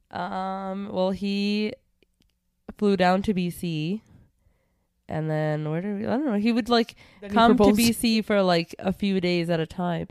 Um. 0.09 0.89
Well, 0.91 1.11
he 1.11 1.73
flew 2.79 2.97
down 2.97 3.21
to 3.23 3.33
BC, 3.33 4.01
and 5.09 5.29
then 5.29 5.69
where 5.69 5.81
did 5.81 5.99
we? 5.99 6.05
I 6.07 6.11
don't 6.17 6.25
know. 6.25 6.33
He 6.37 6.51
would 6.51 6.69
like 6.69 6.95
Then 7.21 7.31
come 7.31 7.57
to. 7.57 7.63
BC 7.63 8.23
for 8.23 8.41
like 8.41 8.73
a 8.79 8.93
few 8.93 9.19
days 9.21 9.49
at 9.49 9.59
a 9.59 9.65
time, 9.67 10.07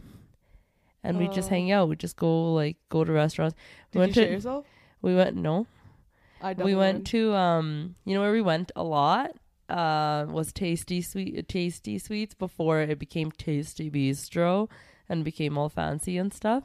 and 1.02 1.18
we'd 1.18 1.32
just 1.32 1.48
Oh. 1.48 1.54
hang 1.54 1.70
out. 1.72 1.88
We'd 1.88 2.00
just 2.00 2.16
go 2.16 2.52
like 2.54 2.76
go 2.88 3.04
to 3.04 3.12
restaurants. 3.12 3.56
Did 3.92 3.98
went 3.98 4.16
you 4.16 4.24
to- 4.24 4.30
yourself? 4.30 4.66
We 5.02 5.14
went 5.14 5.36
no. 5.36 5.66
I 6.42 6.54
don't 6.54 6.64
we 6.66 6.74
went 6.74 7.06
to 7.08 7.34
um 7.34 7.94
you 8.04 8.14
know 8.14 8.20
where 8.22 8.32
we 8.32 8.42
went 8.42 8.72
a 8.76 8.82
lot? 8.84 9.30
Uh 9.68 10.26
was 10.28 10.52
Tasty 10.52 11.00
Sweet 11.02 11.48
Tasty 11.48 11.98
Sweets 11.98 12.34
before 12.34 12.80
it 12.80 12.98
became 12.98 13.30
Tasty 13.30 13.90
Bistro 13.90 14.68
and 15.08 15.24
became 15.24 15.56
all 15.58 15.68
fancy 15.68 16.16
and 16.18 16.32
stuff. 16.32 16.64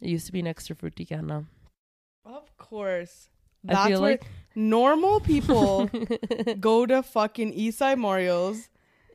It 0.00 0.08
used 0.08 0.26
to 0.26 0.32
be 0.32 0.42
next 0.42 0.66
to 0.68 0.74
Fruiticana. 0.74 1.46
Of 2.24 2.56
course. 2.56 3.28
I 3.68 3.74
That's 3.74 3.88
feel 3.88 4.00
where 4.02 4.10
like 4.12 4.24
normal 4.54 5.20
people 5.20 5.90
go 6.60 6.86
to 6.86 7.02
fucking 7.02 7.54
Eastside 7.54 7.98
Mario's. 7.98 8.68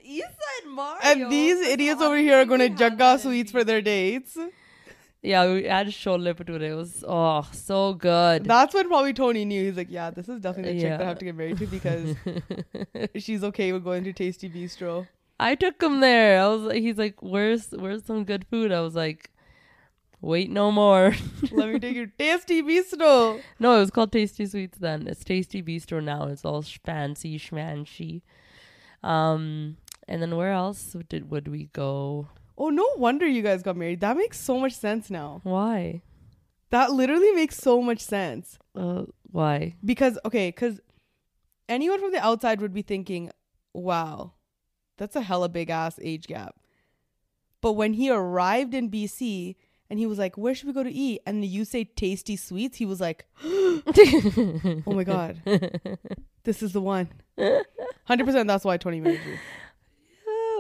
Eastside 0.06 0.68
Mario. 0.68 1.00
And 1.04 1.32
these 1.32 1.60
idiots 1.68 2.02
over 2.02 2.18
here 2.18 2.42
are 2.42 2.46
going 2.46 2.60
to 2.60 2.70
Jagga 2.70 3.20
Sweets 3.20 3.52
for 3.52 3.64
their 3.64 3.82
dates. 3.82 4.38
Yeah, 5.26 5.52
we 5.52 5.64
had 5.64 5.92
shoulder 5.92 6.36
today. 6.36 6.68
It 6.68 6.76
was 6.76 7.04
oh 7.08 7.48
so 7.52 7.96
good. 7.96 8.46
That's 8.46 8.76
when 8.76 8.88
probably 8.88 9.14
Tony 9.14 9.44
knew. 9.44 9.66
He's 9.66 9.76
like, 9.76 9.90
yeah, 9.90 10.12
this 10.12 10.30
is 10.30 10.40
definitely 10.40 10.76
the 10.76 10.82
chick 10.82 10.92
that 10.92 11.02
I 11.02 11.08
have 11.08 11.18
to 11.18 11.26
get 11.26 11.36
married 11.36 11.58
to 11.58 11.66
because 11.66 12.16
she's 13.16 13.44
okay 13.44 13.74
with 13.74 13.84
going 13.84 14.04
to 14.04 14.14
Tasty 14.14 14.48
Bistro. 14.48 15.08
I 15.40 15.56
took 15.56 15.82
him 15.82 16.00
there. 16.00 16.42
I 16.42 16.48
was 16.48 16.62
like, 16.62 16.82
he's 16.82 16.98
like, 16.98 17.22
"Where's 17.22 17.72
where's 17.72 18.06
some 18.06 18.24
good 18.24 18.46
food?" 18.46 18.72
I 18.72 18.82
was 18.82 18.96
like, 18.96 19.32
"Wait, 20.26 20.50
no 20.50 20.72
more." 20.72 21.14
Let 21.52 21.70
me 21.70 21.80
take 21.80 21.96
you 21.96 22.08
to 22.08 22.12
Tasty 22.18 22.62
Bistro. 22.62 23.42
no, 23.60 23.76
it 23.78 23.80
was 23.80 23.92
called 23.92 24.12
Tasty 24.12 24.46
Sweets 24.46 24.78
then. 24.80 25.08
It's 25.08 25.24
Tasty 25.24 25.62
Bistro 25.62 26.04
now. 26.04 26.24
It's 26.28 26.44
all 26.44 26.62
fancy 26.62 27.38
schmancy. 27.38 28.22
Um, 29.04 29.78
and 30.08 30.22
then 30.22 30.36
where 30.36 30.52
else 30.52 30.96
did 31.10 31.30
would 31.30 31.48
we 31.48 31.70
go? 31.74 32.28
Oh, 32.58 32.70
no 32.70 32.88
wonder 32.98 33.28
you 33.28 33.42
guys 33.42 33.64
got 33.64 33.78
married. 33.78 34.00
That 34.00 34.18
makes 34.18 34.40
so 34.40 34.60
much 34.60 34.74
sense 34.74 35.10
now. 35.10 35.42
Why? 35.44 36.02
That 36.72 36.92
literally 36.92 37.32
makes 37.34 37.58
so 37.58 37.82
much 37.82 38.00
sense. 38.00 38.58
Uh, 38.76 39.04
why? 39.32 39.76
Because, 39.84 40.18
okay, 40.26 40.50
because 40.50 40.80
anyone 41.70 42.00
from 42.00 42.12
the 42.12 42.26
outside 42.26 42.62
would 42.62 42.74
be 42.74 42.82
thinking, 42.82 43.30
wow, 43.74 44.34
that's 44.98 45.16
a 45.16 45.22
hella 45.22 45.50
big 45.50 45.70
ass 45.70 46.00
age 46.02 46.28
gap. 46.28 46.56
But 47.62 47.74
when 47.74 47.94
he 47.94 48.10
arrived 48.10 48.74
in 48.74 48.90
BC 48.90 49.56
and 49.90 50.00
he 50.00 50.06
was 50.08 50.18
like, 50.18 50.38
where 50.38 50.56
should 50.56 50.68
we 50.68 50.74
go 50.74 50.84
to 50.84 50.92
eat? 50.92 51.22
And 51.26 51.44
you 51.46 51.66
say 51.66 51.84
tasty 51.84 52.36
sweets, 52.36 52.78
he 52.78 52.86
was 52.86 53.00
like, 53.00 53.26
oh 53.44 54.82
my 54.88 55.04
God, 55.04 55.40
this 56.44 56.64
is 56.64 56.74
the 56.74 56.82
one. 56.82 57.10
100% 57.38 58.48
that's 58.48 58.66
why 58.66 58.78
Tony 58.78 59.00
married 59.02 59.20
you. 59.26 59.38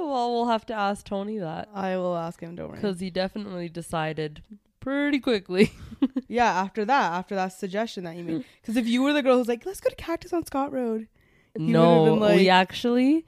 well, 0.07 0.31
we'll 0.33 0.47
have 0.47 0.65
to 0.67 0.73
ask 0.73 1.05
Tony 1.05 1.39
that 1.39 1.69
I 1.73 1.97
will 1.97 2.15
ask 2.15 2.39
him, 2.39 2.55
don't 2.55 2.69
worry. 2.69 2.75
because 2.77 2.99
he 2.99 3.09
definitely 3.09 3.69
decided 3.69 4.43
pretty 4.79 5.19
quickly. 5.19 5.71
Yeah, 6.27 6.45
after 6.51 6.85
that, 6.85 7.13
after 7.13 7.35
that 7.35 7.49
suggestion 7.49 8.03
that 8.03 8.15
you 8.15 8.23
made. 8.23 8.45
Because 8.61 8.75
if 8.77 8.85
you 8.87 9.01
were 9.03 9.13
the 9.13 9.21
girl 9.23 9.37
who's 9.37 9.47
like, 9.47 9.65
let's 9.65 9.79
go 9.79 9.89
to 9.89 9.95
Cactus 9.95 10.33
on 10.33 10.45
Scott 10.45 10.71
Road. 10.71 11.07
no, 11.55 12.05
been 12.05 12.19
like- 12.19 12.35
we 12.37 12.49
actually, 12.49 13.25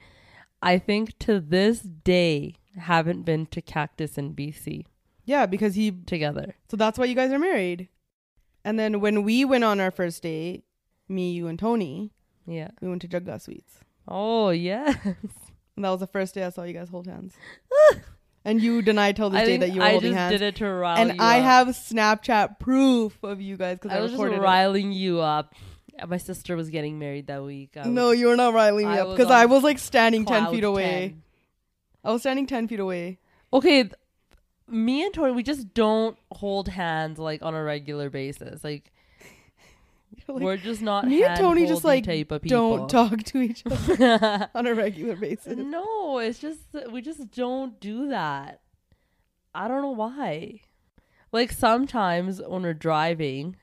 I 0.62 0.78
think 0.78 1.18
to 1.20 1.40
this 1.40 1.80
day 1.80 2.56
haven't 2.76 3.22
been 3.22 3.46
to 3.46 3.62
Cactus 3.62 4.18
in 4.18 4.34
BC 4.34 4.84
Yeah, 5.28 5.44
because 5.44 5.74
he 5.74 5.90
together. 5.90 6.54
So 6.70 6.78
that's 6.78 6.98
why 6.98 7.04
you 7.04 7.14
guys 7.14 7.30
are 7.32 7.38
married. 7.38 7.88
And 8.64 8.78
then 8.78 9.00
when 9.00 9.24
we 9.24 9.44
went 9.44 9.62
on 9.62 9.78
our 9.78 9.90
first 9.90 10.22
date, 10.22 10.64
me, 11.06 11.32
you, 11.32 11.48
and 11.48 11.58
Tony, 11.58 12.12
Yeah. 12.46 12.68
we 12.80 12.88
went 12.88 13.02
to 13.02 13.08
Jagga 13.08 13.38
Sweets. 13.38 13.80
Oh 14.08 14.48
yes. 14.50 14.96
And 15.76 15.84
that 15.84 15.90
was 15.90 16.00
the 16.00 16.06
first 16.06 16.34
day 16.34 16.44
I 16.44 16.48
saw 16.48 16.62
you 16.62 16.72
guys 16.72 16.88
hold 16.88 17.06
hands. 17.06 17.34
and 18.44 18.60
you 18.62 18.80
denied 18.80 19.16
till 19.16 19.28
this 19.28 19.42
I 19.42 19.44
day 19.44 19.56
that 19.58 19.68
you 19.72 19.80
were 19.80 19.86
I 19.86 19.90
holding 19.92 20.14
just 20.14 20.30
did 20.30 20.40
it 20.42 20.56
to 20.56 20.66
rile 20.72 20.96
and 20.96 21.10
you 21.10 21.22
I 21.22 21.38
up. 21.40 21.44
have 21.44 21.68
Snapchat 21.68 22.58
proof 22.58 23.22
of 23.22 23.40
you 23.42 23.56
guys 23.58 23.76
because 23.78 23.92
I, 23.94 23.98
I 23.98 24.00
was 24.00 24.12
just 24.12 24.20
recorded 24.20 24.38
it. 24.42 24.42
riling 24.42 24.92
you 24.92 25.20
up. 25.20 25.54
My 26.08 26.16
sister 26.16 26.56
was 26.56 26.70
getting 26.70 26.98
married 26.98 27.26
that 27.26 27.42
week. 27.44 27.76
I 27.76 27.80
was 27.80 27.88
No, 27.88 28.12
you 28.12 28.28
were 28.28 28.36
not 28.36 28.54
riling 28.54 28.88
me 28.88 28.94
I 28.94 29.00
up 29.02 29.14
because 29.16 29.30
I 29.30 29.44
was 29.44 29.62
like 29.62 29.78
standing 29.78 30.24
10 30.24 30.50
feet 30.50 30.64
away. 30.64 31.08
10. 31.10 31.22
I 32.04 32.12
was 32.12 32.22
standing 32.22 32.46
10 32.46 32.66
feet 32.68 32.80
away. 32.80 33.18
Okay, 33.52 33.90
me 34.68 35.04
and 35.04 35.12
Tori, 35.14 35.32
we 35.32 35.42
just 35.42 35.72
don't 35.74 36.16
hold 36.30 36.68
hands 36.68 37.18
like 37.18 37.42
on 37.42 37.54
a 37.54 37.62
regular 37.62 38.10
basis. 38.10 38.62
Like, 38.62 38.92
Like, 40.28 40.42
we're 40.42 40.56
just 40.56 40.82
not. 40.82 41.06
me 41.06 41.22
and 41.22 41.36
Tony 41.38 41.66
just 41.66 41.84
like 41.84 42.04
don't 42.44 42.88
talk 42.90 43.22
to 43.24 43.38
each 43.40 43.62
other 43.70 44.48
on 44.54 44.66
a 44.66 44.74
regular 44.74 45.16
basis. 45.16 45.56
no, 45.56 46.18
it's 46.18 46.38
just 46.38 46.60
we 46.90 47.00
just 47.00 47.30
don't 47.30 47.78
do 47.80 48.08
that. 48.08 48.60
I 49.54 49.68
don't 49.68 49.82
know 49.82 49.90
why. 49.90 50.60
Like 51.32 51.52
sometimes 51.52 52.40
when 52.42 52.62
we're 52.62 52.74
driving, 52.74 53.56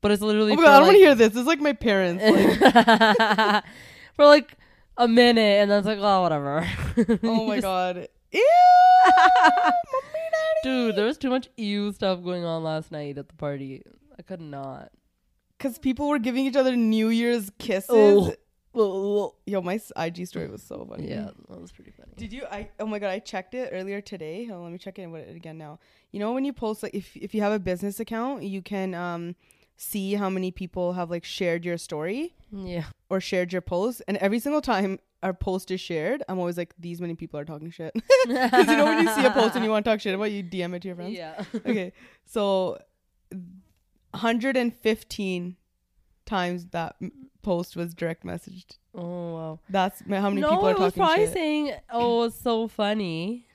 but 0.00 0.10
it's 0.10 0.22
literally 0.22 0.52
Oh 0.52 0.56
god, 0.56 0.64
I 0.66 0.78
don't 0.78 0.86
want 0.88 0.94
to 0.96 0.98
hear 0.98 1.14
this. 1.14 1.36
It's 1.36 1.46
like 1.46 1.60
my 1.60 1.72
parents. 1.72 2.22
Like, 2.24 3.64
for 4.16 4.26
like 4.26 4.56
a 4.96 5.06
minute, 5.08 5.60
and 5.62 5.70
then 5.70 5.78
it's 5.78 5.86
like, 5.86 5.98
oh, 6.00 6.22
whatever. 6.22 6.68
oh 7.22 7.46
my 7.46 7.56
Just- 7.56 7.62
god. 7.62 8.08
Ew! 8.32 8.42
Dude, 10.62 10.96
there 10.96 11.06
was 11.06 11.18
too 11.18 11.30
much 11.30 11.48
ew 11.56 11.92
stuff 11.92 12.22
going 12.22 12.44
on 12.44 12.62
last 12.62 12.90
night 12.90 13.18
at 13.18 13.28
the 13.28 13.34
party. 13.34 13.82
I 14.18 14.22
could 14.22 14.40
not. 14.40 14.90
Because 15.56 15.78
people 15.78 16.08
were 16.08 16.18
giving 16.18 16.46
each 16.46 16.56
other 16.56 16.76
New 16.76 17.08
Year's 17.08 17.50
kisses. 17.58 17.88
Oh. 17.90 18.34
Yo, 18.74 19.60
my 19.60 19.80
IG 19.96 20.26
story 20.28 20.48
was 20.48 20.62
so 20.62 20.86
funny. 20.88 21.08
Yeah, 21.08 21.30
that 21.48 21.60
was 21.60 21.72
pretty 21.72 21.90
funny. 21.90 22.12
Did 22.16 22.32
you? 22.32 22.44
I 22.44 22.68
oh 22.78 22.86
my 22.86 23.00
god, 23.00 23.10
I 23.10 23.18
checked 23.18 23.54
it 23.54 23.70
earlier 23.72 24.00
today. 24.00 24.48
On, 24.52 24.62
let 24.62 24.70
me 24.70 24.78
check 24.78 24.98
it 25.00 25.08
again 25.34 25.58
now. 25.58 25.80
You 26.12 26.20
know 26.20 26.32
when 26.32 26.44
you 26.44 26.52
post 26.52 26.82
like 26.82 26.94
if 26.94 27.16
if 27.16 27.34
you 27.34 27.40
have 27.40 27.52
a 27.52 27.58
business 27.58 27.98
account, 27.98 28.44
you 28.44 28.62
can 28.62 28.94
um 28.94 29.34
see 29.80 30.14
how 30.14 30.28
many 30.28 30.50
people 30.50 30.92
have 30.94 31.08
like 31.10 31.24
shared 31.24 31.64
your 31.64 31.78
story 31.78 32.34
Yeah. 32.52 32.84
or 33.08 33.20
shared 33.20 33.52
your 33.52 33.62
post, 33.62 34.02
and 34.08 34.16
every 34.18 34.40
single 34.40 34.60
time 34.60 34.98
our 35.22 35.32
post 35.32 35.70
is 35.70 35.80
shared, 35.80 36.22
I'm 36.28 36.38
always 36.38 36.56
like 36.58 36.74
these 36.78 37.00
many 37.00 37.14
people 37.14 37.40
are 37.40 37.44
talking 37.44 37.70
shit. 37.70 37.92
Because 38.26 38.66
you 38.68 38.76
know 38.76 38.84
when 38.84 39.06
you 39.06 39.14
see 39.14 39.24
a 39.24 39.30
post 39.30 39.54
and 39.56 39.64
you 39.64 39.70
want 39.70 39.84
to 39.84 39.90
talk 39.90 40.00
shit 40.00 40.14
about, 40.14 40.30
you 40.32 40.42
DM 40.44 40.74
it 40.74 40.82
to 40.82 40.88
your 40.88 40.96
friends. 40.96 41.14
Yeah. 41.16 41.42
okay, 41.66 41.92
so 42.26 42.78
115 44.12 45.56
times 46.26 46.66
that 46.66 46.96
post 47.42 47.76
was 47.76 47.94
direct 47.94 48.24
messaged. 48.24 48.78
Oh 48.94 49.34
wow. 49.34 49.60
That's 49.70 50.00
how 50.08 50.28
many 50.28 50.40
no, 50.40 50.50
people 50.50 50.68
are 50.68 50.70
it 50.72 50.78
was 50.78 50.92
talking 50.92 51.02
probably 51.02 51.24
shit. 51.26 51.34
saying, 51.34 51.72
"Oh, 51.90 52.24
it's 52.24 52.40
so 52.40 52.68
funny." 52.68 53.46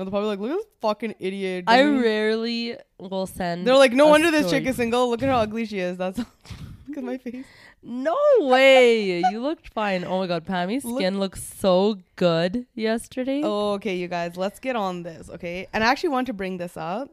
No, 0.00 0.04
they're 0.06 0.10
probably 0.12 0.28
like, 0.30 0.38
look 0.38 0.50
at 0.52 0.56
this 0.56 0.66
fucking 0.80 1.14
idiot. 1.18 1.64
I 1.66 1.82
Doesn't 1.82 2.00
rarely 2.00 2.74
will 2.98 3.26
send. 3.26 3.66
They're 3.66 3.76
like, 3.76 3.92
no 3.92 4.06
a 4.06 4.10
wonder 4.10 4.30
this 4.30 4.46
story. 4.46 4.62
chick 4.62 4.70
is 4.70 4.76
single. 4.76 5.10
Look 5.10 5.22
at 5.22 5.28
how 5.28 5.36
ugly 5.36 5.66
she 5.66 5.78
is. 5.78 5.98
That's 5.98 6.16
look 6.88 6.96
at 6.96 7.04
my 7.04 7.18
face. 7.18 7.44
No 7.82 8.16
way. 8.38 9.18
you 9.30 9.40
looked 9.40 9.68
fine. 9.74 10.04
Oh 10.04 10.18
my 10.20 10.26
god, 10.26 10.46
Pammy's 10.46 10.86
Look- 10.86 11.00
skin 11.00 11.18
looks 11.20 11.42
so 11.42 11.98
good 12.16 12.66
yesterday. 12.74 13.42
Oh, 13.44 13.72
okay, 13.74 13.94
you 13.96 14.08
guys, 14.08 14.38
let's 14.38 14.58
get 14.58 14.74
on 14.74 15.02
this, 15.02 15.28
okay? 15.28 15.66
And 15.74 15.84
I 15.84 15.88
actually 15.88 16.08
want 16.10 16.28
to 16.28 16.32
bring 16.32 16.56
this 16.56 16.78
up 16.78 17.10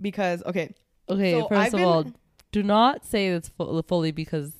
because, 0.00 0.42
okay, 0.44 0.74
okay, 1.10 1.32
so 1.32 1.48
1st 1.48 1.56
I've 1.58 1.66
of 1.74 1.78
been- 1.78 1.84
all, 1.84 2.04
do 2.52 2.62
not 2.62 3.04
say 3.04 3.28
it's 3.28 3.50
fu- 3.50 3.82
fully 3.82 4.12
because 4.12 4.52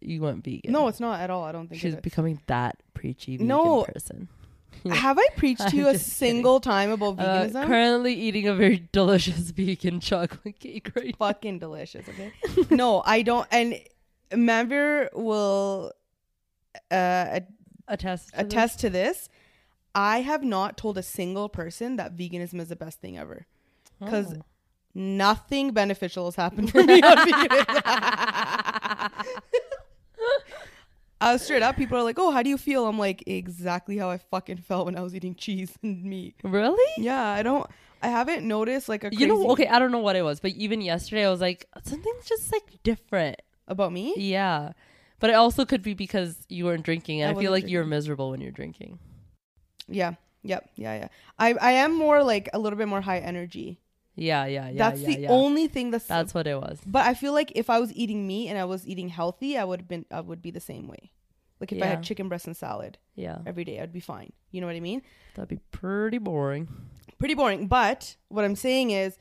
you 0.00 0.22
went 0.22 0.42
vegan. 0.42 0.72
no, 0.72 0.88
it's 0.88 1.00
not 1.00 1.20
at 1.20 1.28
all. 1.28 1.44
I 1.44 1.52
don't 1.52 1.68
think 1.68 1.82
she's 1.82 1.92
is. 1.94 2.00
becoming 2.00 2.40
that 2.46 2.76
preachy 2.94 3.32
vegan 3.36 3.48
No. 3.48 3.82
person. 3.84 4.28
Have 4.88 5.18
I 5.18 5.26
preached 5.36 5.68
to 5.68 5.76
you 5.76 5.88
a 5.88 5.92
just 5.92 6.18
kidding. 6.18 6.36
single 6.36 6.60
time 6.60 6.90
about 6.90 7.16
veganism? 7.16 7.20
Uh, 7.20 7.44
veganism? 7.64 7.66
currently 7.66 8.14
eating 8.14 8.48
a 8.48 8.54
very 8.54 8.88
delicious 8.92 9.50
vegan 9.50 10.00
chocolate 10.00 10.58
cake 10.60 10.90
right 10.96 11.14
now. 11.20 11.26
Fucking 11.26 11.58
delicious, 11.58 12.06
okay? 12.08 12.32
no, 12.74 13.02
I 13.04 13.22
don't. 13.22 13.46
And 13.50 13.78
Manvir 14.32 15.08
will 15.14 15.92
uh, 16.90 17.40
Attest. 17.88 18.28
To 18.28 18.36
this? 18.36 18.46
attest 18.46 18.80
to 18.80 18.90
this. 18.90 19.28
I 19.94 20.20
have 20.20 20.44
not 20.44 20.76
told 20.76 20.96
a 20.98 21.02
single 21.02 21.48
person 21.48 21.96
that 21.96 22.16
veganism 22.16 22.60
is 22.60 22.68
the 22.68 22.76
best 22.76 23.00
thing 23.00 23.18
ever. 23.18 23.46
'cause- 24.00 24.34
Oh. 24.38 24.42
Nothing 24.92 25.70
beneficial 25.70 26.24
has 26.24 26.34
happened 26.34 26.72
for 26.72 26.82
me 26.82 27.00
on 27.00 27.16
veganism. 27.18 29.10
Uh, 31.20 31.36
straight 31.36 31.62
up, 31.62 31.76
people 31.76 31.98
are 31.98 32.02
like, 32.02 32.18
"Oh, 32.18 32.30
how 32.30 32.42
do 32.42 32.48
you 32.48 32.56
feel?" 32.56 32.86
I'm 32.86 32.98
like, 32.98 33.22
exactly 33.26 33.98
how 33.98 34.08
I 34.08 34.18
fucking 34.18 34.58
felt 34.58 34.86
when 34.86 34.96
I 34.96 35.00
was 35.02 35.14
eating 35.14 35.34
cheese 35.34 35.72
and 35.82 36.02
meat. 36.04 36.36
really? 36.42 36.92
Yeah, 36.96 37.22
I 37.22 37.42
don't, 37.42 37.68
I 38.02 38.08
haven't 38.08 38.46
noticed 38.46 38.88
like 38.88 39.04
a 39.04 39.10
crazy 39.10 39.22
You 39.22 39.28
know, 39.28 39.50
okay, 39.50 39.66
I 39.66 39.78
don't 39.78 39.92
know 39.92 39.98
what 39.98 40.16
it 40.16 40.22
was, 40.22 40.40
but 40.40 40.52
even 40.52 40.80
yesterday 40.80 41.26
I 41.26 41.30
was 41.30 41.40
like, 41.40 41.66
something's 41.84 42.26
just 42.26 42.52
like 42.52 42.82
different. 42.82 43.40
about 43.68 43.92
me. 43.92 44.14
Yeah. 44.16 44.72
But 45.20 45.30
it 45.30 45.34
also 45.34 45.64
could 45.64 45.82
be 45.82 45.94
because 45.94 46.36
you 46.48 46.64
weren't 46.64 46.82
drinking. 46.84 47.22
I 47.22 47.26
And 47.28 47.36
I, 47.36 47.40
feel 47.40 47.50
wasn't 47.50 47.64
like 47.66 47.70
you're 47.70 47.84
miserable 47.84 48.30
when 48.30 48.40
you're 48.40 48.50
drinking. 48.52 48.98
Yeah, 49.86 50.14
yep, 50.42 50.70
yeah, 50.76 50.94
yeah. 50.94 51.08
I, 51.38 51.54
I 51.54 51.72
am 51.72 51.94
more 51.96 52.22
like 52.22 52.48
a 52.52 52.58
little 52.58 52.78
bit 52.78 52.88
more 52.88 53.00
high 53.00 53.18
energy. 53.18 53.78
Yeah, 54.20 54.44
yeah, 54.46 54.68
yeah. 54.68 54.78
that's 54.90 55.00
yeah, 55.00 55.06
the 55.14 55.20
yeah. 55.22 55.28
only 55.30 55.66
thing 55.66 55.90
that's. 55.90 56.06
That's 56.06 56.34
what 56.34 56.46
it 56.46 56.56
was. 56.60 56.78
but 56.86 57.06
I 57.06 57.14
feel 57.14 57.32
like 57.32 57.52
if 57.54 57.68
I 57.70 57.78
was 57.80 57.92
eating 57.94 58.26
meat 58.26 58.48
and 58.48 58.58
I 58.58 58.64
was 58.64 58.86
eating 58.86 59.08
healthy, 59.08 59.56
I 59.56 59.64
would 59.64 59.80
have 59.80 59.88
been, 59.88 60.04
I 60.10 60.20
would 60.20 60.42
be 60.42 60.50
the 60.50 60.60
same 60.60 60.86
way. 60.88 61.12
Like 61.60 61.72
if 61.72 61.82
I 61.82 61.86
had 61.86 62.02
chicken 62.02 62.28
breast 62.28 62.46
and 62.46 62.56
salad 62.56 62.96
Yeah. 63.16 63.38
every 63.46 63.64
day, 63.64 63.80
I'd 63.80 63.92
be 63.92 64.00
fine. 64.00 64.32
You 64.50 64.60
know 64.60 64.66
what 64.66 64.76
I 64.76 64.80
mean? 64.80 65.02
That'd 65.34 65.48
be 65.48 65.60
pretty 65.72 66.18
boring. 66.18 66.68
pretty 67.18 67.34
boring. 67.34 67.66
But 67.66 68.16
what 68.28 68.44
I'm 68.46 68.56
saying 68.56 68.90
is, 68.92 69.18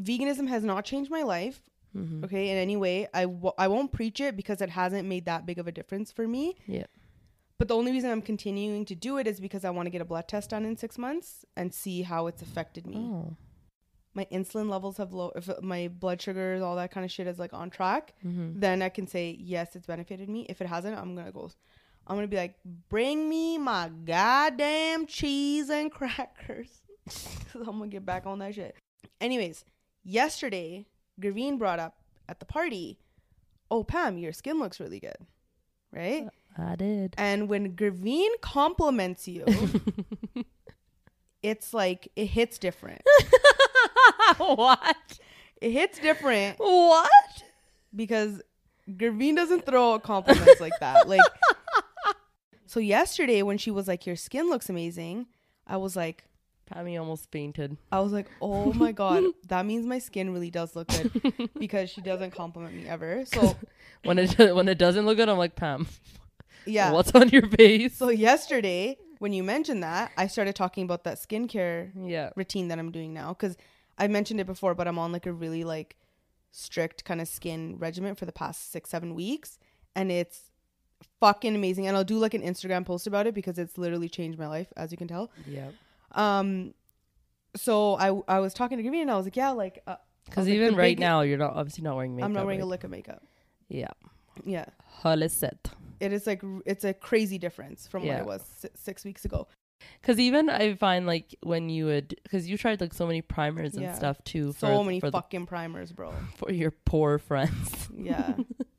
veganism 0.00 0.48
has 0.48 0.62
not 0.64 0.84
changed 0.84 1.10
my 1.10 1.22
life. 1.22 1.60
Mhm. 1.96 2.22
okay, 2.24 2.50
in 2.50 2.56
any 2.58 2.76
way, 2.76 3.08
I 3.14 3.22
w- 3.22 3.52
I 3.56 3.66
won't 3.68 3.92
preach 3.92 4.20
it 4.20 4.36
because 4.36 4.60
it 4.60 4.68
hasn't 4.70 5.08
made 5.08 5.24
that 5.24 5.46
big 5.46 5.58
of 5.58 5.66
a 5.66 5.72
difference 5.72 6.12
for 6.12 6.28
me. 6.28 6.54
Yeah. 6.66 6.84
But 7.58 7.66
the 7.68 7.74
only 7.74 7.90
reason 7.92 8.10
I'm 8.10 8.22
continuing 8.22 8.84
to 8.84 8.94
do 8.94 9.16
it 9.16 9.26
is 9.26 9.40
because 9.40 9.64
I 9.64 9.70
want 9.70 9.86
to 9.86 9.90
get 9.90 10.00
a 10.02 10.04
blood 10.04 10.28
test 10.28 10.50
done 10.50 10.64
in 10.64 10.76
six 10.76 10.98
months 10.98 11.44
and 11.56 11.72
see 11.74 12.02
how 12.02 12.26
it's 12.28 12.42
affected 12.42 12.86
me. 12.86 12.96
Oh. 12.98 13.36
My 14.14 14.26
insulin 14.32 14.68
levels 14.68 14.96
have 14.96 15.12
low. 15.12 15.30
If 15.36 15.48
my 15.62 15.88
blood 15.88 16.20
sugars, 16.20 16.60
all 16.62 16.76
that 16.76 16.90
kind 16.90 17.04
of 17.04 17.10
shit 17.12 17.26
is 17.26 17.38
like 17.38 17.52
on 17.52 17.70
track, 17.70 18.14
Mm-hmm. 18.26 18.58
then 18.58 18.82
I 18.82 18.88
can 18.88 19.06
say 19.06 19.36
yes, 19.38 19.76
it's 19.76 19.86
benefited 19.86 20.28
me. 20.28 20.46
If 20.48 20.60
it 20.60 20.66
hasn't, 20.66 20.98
I'm 20.98 21.14
gonna 21.14 21.30
go. 21.32 21.50
I'm 22.06 22.16
gonna 22.16 22.26
be 22.26 22.36
like, 22.38 22.54
bring 22.88 23.28
me 23.28 23.58
my 23.58 23.90
goddamn 24.04 25.06
cheese 25.06 25.68
and 25.70 25.92
crackers 25.98 26.80
I'm 27.54 27.64
gonna 27.64 27.88
get 27.88 28.04
back 28.06 28.26
on 28.26 28.38
that 28.40 28.54
shit. 28.54 28.74
Anyways, 29.20 29.64
yesterday, 30.04 30.86
Gurveen 31.20 31.58
brought 31.58 31.78
up 31.78 31.96
at 32.28 32.40
the 32.40 32.46
party, 32.46 32.98
"Oh 33.70 33.84
Pam, 33.84 34.18
your 34.18 34.32
skin 34.32 34.58
looks 34.58 34.80
really 34.80 35.00
good, 35.00 35.16
right?" 35.92 36.26
I 36.56 36.74
did. 36.76 37.14
And 37.18 37.48
when 37.48 37.76
Gurveen 37.76 38.30
compliments 38.40 39.28
you, 39.28 39.44
it's 41.42 41.72
like 41.72 42.08
it 42.16 42.26
hits 42.26 42.58
different. 42.58 43.02
what? 44.38 45.18
It 45.60 45.70
hits 45.72 45.98
different 45.98 46.58
What? 46.58 47.10
because 47.94 48.40
Gurveen 48.90 49.36
doesn't 49.36 49.66
throw 49.66 49.98
compliments 49.98 50.60
like 50.60 50.72
that. 50.80 51.08
Like, 51.08 51.20
so 52.66 52.80
yesterday 52.80 53.42
when 53.42 53.58
she 53.58 53.70
was 53.70 53.88
like, 53.88 54.06
"Your 54.06 54.16
skin 54.16 54.48
looks 54.48 54.68
amazing," 54.68 55.26
I 55.66 55.76
was 55.76 55.94
like, 55.96 56.24
Pammy 56.72 56.98
almost 56.98 57.30
fainted. 57.30 57.76
I 57.92 58.00
was 58.00 58.12
like, 58.12 58.28
"Oh 58.40 58.72
my 58.72 58.92
god, 58.92 59.24
that 59.48 59.66
means 59.66 59.84
my 59.86 59.98
skin 59.98 60.32
really 60.32 60.50
does 60.50 60.74
look 60.76 60.88
good," 60.88 61.50
because 61.58 61.90
she 61.90 62.00
doesn't 62.00 62.30
compliment 62.30 62.74
me 62.74 62.86
ever. 62.86 63.24
So 63.26 63.56
When 64.04 64.18
it 64.18 64.54
when 64.54 64.68
it 64.68 64.78
doesn't 64.78 65.04
look 65.04 65.16
good, 65.16 65.28
I'm 65.28 65.38
like 65.38 65.54
Pam. 65.56 65.86
yeah. 66.66 66.92
What's 66.92 67.12
on 67.14 67.28
your 67.30 67.46
face? 67.48 67.96
So 67.96 68.08
yesterday 68.10 68.96
when 69.18 69.32
you 69.32 69.42
mentioned 69.42 69.82
that, 69.82 70.12
I 70.16 70.28
started 70.28 70.54
talking 70.54 70.84
about 70.84 71.04
that 71.04 71.18
skincare 71.18 71.90
yeah. 72.06 72.30
routine 72.36 72.68
that 72.68 72.78
I'm 72.78 72.92
doing 72.92 73.12
now 73.12 73.34
because 73.34 73.56
I 73.98 74.06
mentioned 74.08 74.40
it 74.40 74.46
before, 74.46 74.74
but 74.74 74.86
I'm 74.88 74.98
on 74.98 75.12
like 75.12 75.26
a 75.26 75.32
really 75.32 75.64
like 75.64 75.96
strict 76.50 77.04
kind 77.04 77.20
of 77.20 77.28
skin 77.28 77.76
regimen 77.78 78.14
for 78.14 78.24
the 78.26 78.32
past 78.32 78.70
six 78.72 78.90
seven 78.90 79.14
weeks, 79.14 79.58
and 79.94 80.10
it's 80.10 80.50
fucking 81.20 81.54
amazing. 81.54 81.86
And 81.86 81.96
I'll 81.96 82.04
do 82.04 82.18
like 82.18 82.34
an 82.34 82.42
Instagram 82.42 82.84
post 82.86 83.06
about 83.06 83.26
it 83.26 83.34
because 83.34 83.58
it's 83.58 83.76
literally 83.78 84.08
changed 84.08 84.38
my 84.38 84.46
life, 84.48 84.72
as 84.76 84.90
you 84.92 84.98
can 84.98 85.08
tell. 85.08 85.30
Yeah. 85.46 85.68
Um, 86.12 86.74
so 87.56 87.94
I 87.96 88.36
I 88.36 88.38
was 88.40 88.54
talking 88.54 88.78
to 88.78 88.82
Gavin 88.82 89.00
and 89.00 89.10
I 89.10 89.16
was 89.16 89.26
like, 89.26 89.36
yeah, 89.36 89.50
like 89.50 89.82
uh, 89.86 89.96
Because 90.26 90.46
like, 90.46 90.54
even 90.54 90.74
right 90.76 90.92
big- 90.96 91.00
now, 91.00 91.22
you're 91.22 91.38
not 91.38 91.54
obviously 91.54 91.82
not 91.84 91.96
wearing 91.96 92.14
makeup. 92.16 92.26
I'm 92.26 92.32
not 92.34 92.46
wearing 92.46 92.62
a 92.62 92.66
lick 92.66 92.84
of 92.84 92.90
makeup. 92.90 93.22
Yeah. 93.68 93.88
Yeah, 94.44 94.66
Holiset. 95.02 95.58
it 95.98 96.12
is 96.12 96.24
like 96.24 96.42
it's 96.64 96.84
a 96.84 96.94
crazy 96.94 97.38
difference 97.38 97.88
from 97.88 98.04
Yeah. 98.04 98.12
what 98.14 98.20
it 98.20 98.26
was 98.26 98.42
si- 98.58 98.68
six 98.76 99.04
weeks 99.04 99.24
ago. 99.24 99.48
Because 100.00 100.18
even 100.18 100.48
I 100.50 100.74
find 100.74 101.06
like 101.06 101.34
when 101.42 101.68
you 101.68 101.86
would, 101.86 102.18
because 102.22 102.48
you 102.48 102.56
tried 102.58 102.80
like 102.80 102.92
so 102.94 103.06
many 103.06 103.22
primers 103.22 103.74
and 103.74 103.82
Yeah. 103.84 103.94
stuff 103.94 104.22
too. 104.24 104.52
So 104.52 104.82
many 104.82 105.00
for, 105.00 105.10
the- 105.10 105.18
fucking 105.18 105.46
primers, 105.46 105.92
bro. 105.92 106.12
for 106.36 106.50
your 106.52 106.70
poor 106.70 107.18
friends. 107.18 107.88
Yeah. 107.96 108.34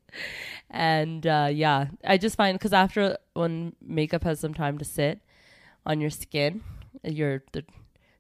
and 0.70 1.26
uh, 1.26 1.50
yeah, 1.52 1.88
I 2.04 2.18
just 2.18 2.36
find 2.36 2.58
because 2.58 2.74
after 2.74 3.18
when 3.34 3.76
makeup 3.82 4.24
has 4.24 4.40
some 4.40 4.54
time 4.54 4.78
to 4.78 4.86
sit 4.86 5.20
on 5.86 6.02
your 6.02 6.10
skin, 6.10 6.62
your 7.04 7.44
the 7.54 7.64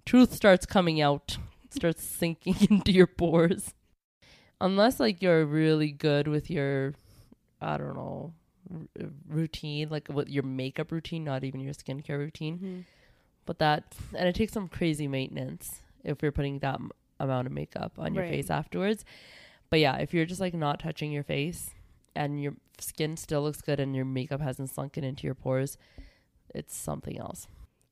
truth 0.05 0.33
starts 0.33 0.65
coming 0.65 1.01
out, 1.01 1.37
starts 1.69 2.03
sinking 2.03 2.55
into 2.69 2.91
your 2.91 3.07
pores. 3.07 3.73
Unless 4.61 4.99
like 4.99 5.21
you're 5.21 5.45
really 5.45 5.91
good 5.91 6.27
with 6.27 6.49
your, 6.49 6.93
I 7.61 7.77
don't 7.77 7.95
know, 7.95 8.33
r- 8.73 9.07
routine, 9.27 9.89
like 9.89 10.07
with 10.09 10.29
your 10.29 10.43
makeup 10.43 10.91
routine, 10.91 11.23
not 11.23 11.43
even 11.43 11.59
your 11.61 11.73
skincare 11.73 12.17
routine. 12.17 12.59
Mhm. 12.59 12.85
But 13.45 13.59
that 13.59 13.95
and 14.13 14.27
it 14.27 14.35
takes 14.35 14.53
some 14.53 14.67
crazy 14.67 15.07
maintenance 15.07 15.81
if 16.03 16.21
you're 16.21 16.31
putting 16.31 16.59
that 16.59 16.75
m- 16.75 16.91
amount 17.19 17.47
of 17.47 17.53
makeup 17.53 17.93
on 17.97 18.13
your 18.13 18.23
Right. 18.23 18.31
face 18.31 18.49
afterwards. 18.49 19.03
But 19.69 19.79
yeah, 19.79 19.97
if 19.97 20.13
you're 20.13 20.25
just 20.25 20.41
like 20.41 20.53
not 20.53 20.79
touching 20.79 21.11
your 21.11 21.23
face 21.23 21.71
and 22.15 22.41
your 22.41 22.55
skin 22.79 23.17
still 23.17 23.41
looks 23.41 23.61
good 23.61 23.79
and 23.79 23.95
your 23.95 24.05
makeup 24.05 24.41
hasn't 24.41 24.69
sunken 24.69 25.03
into 25.03 25.25
your 25.27 25.35
pores, 25.35 25.77
it's 26.55 26.75
something 26.75 27.17
else. 27.19 27.47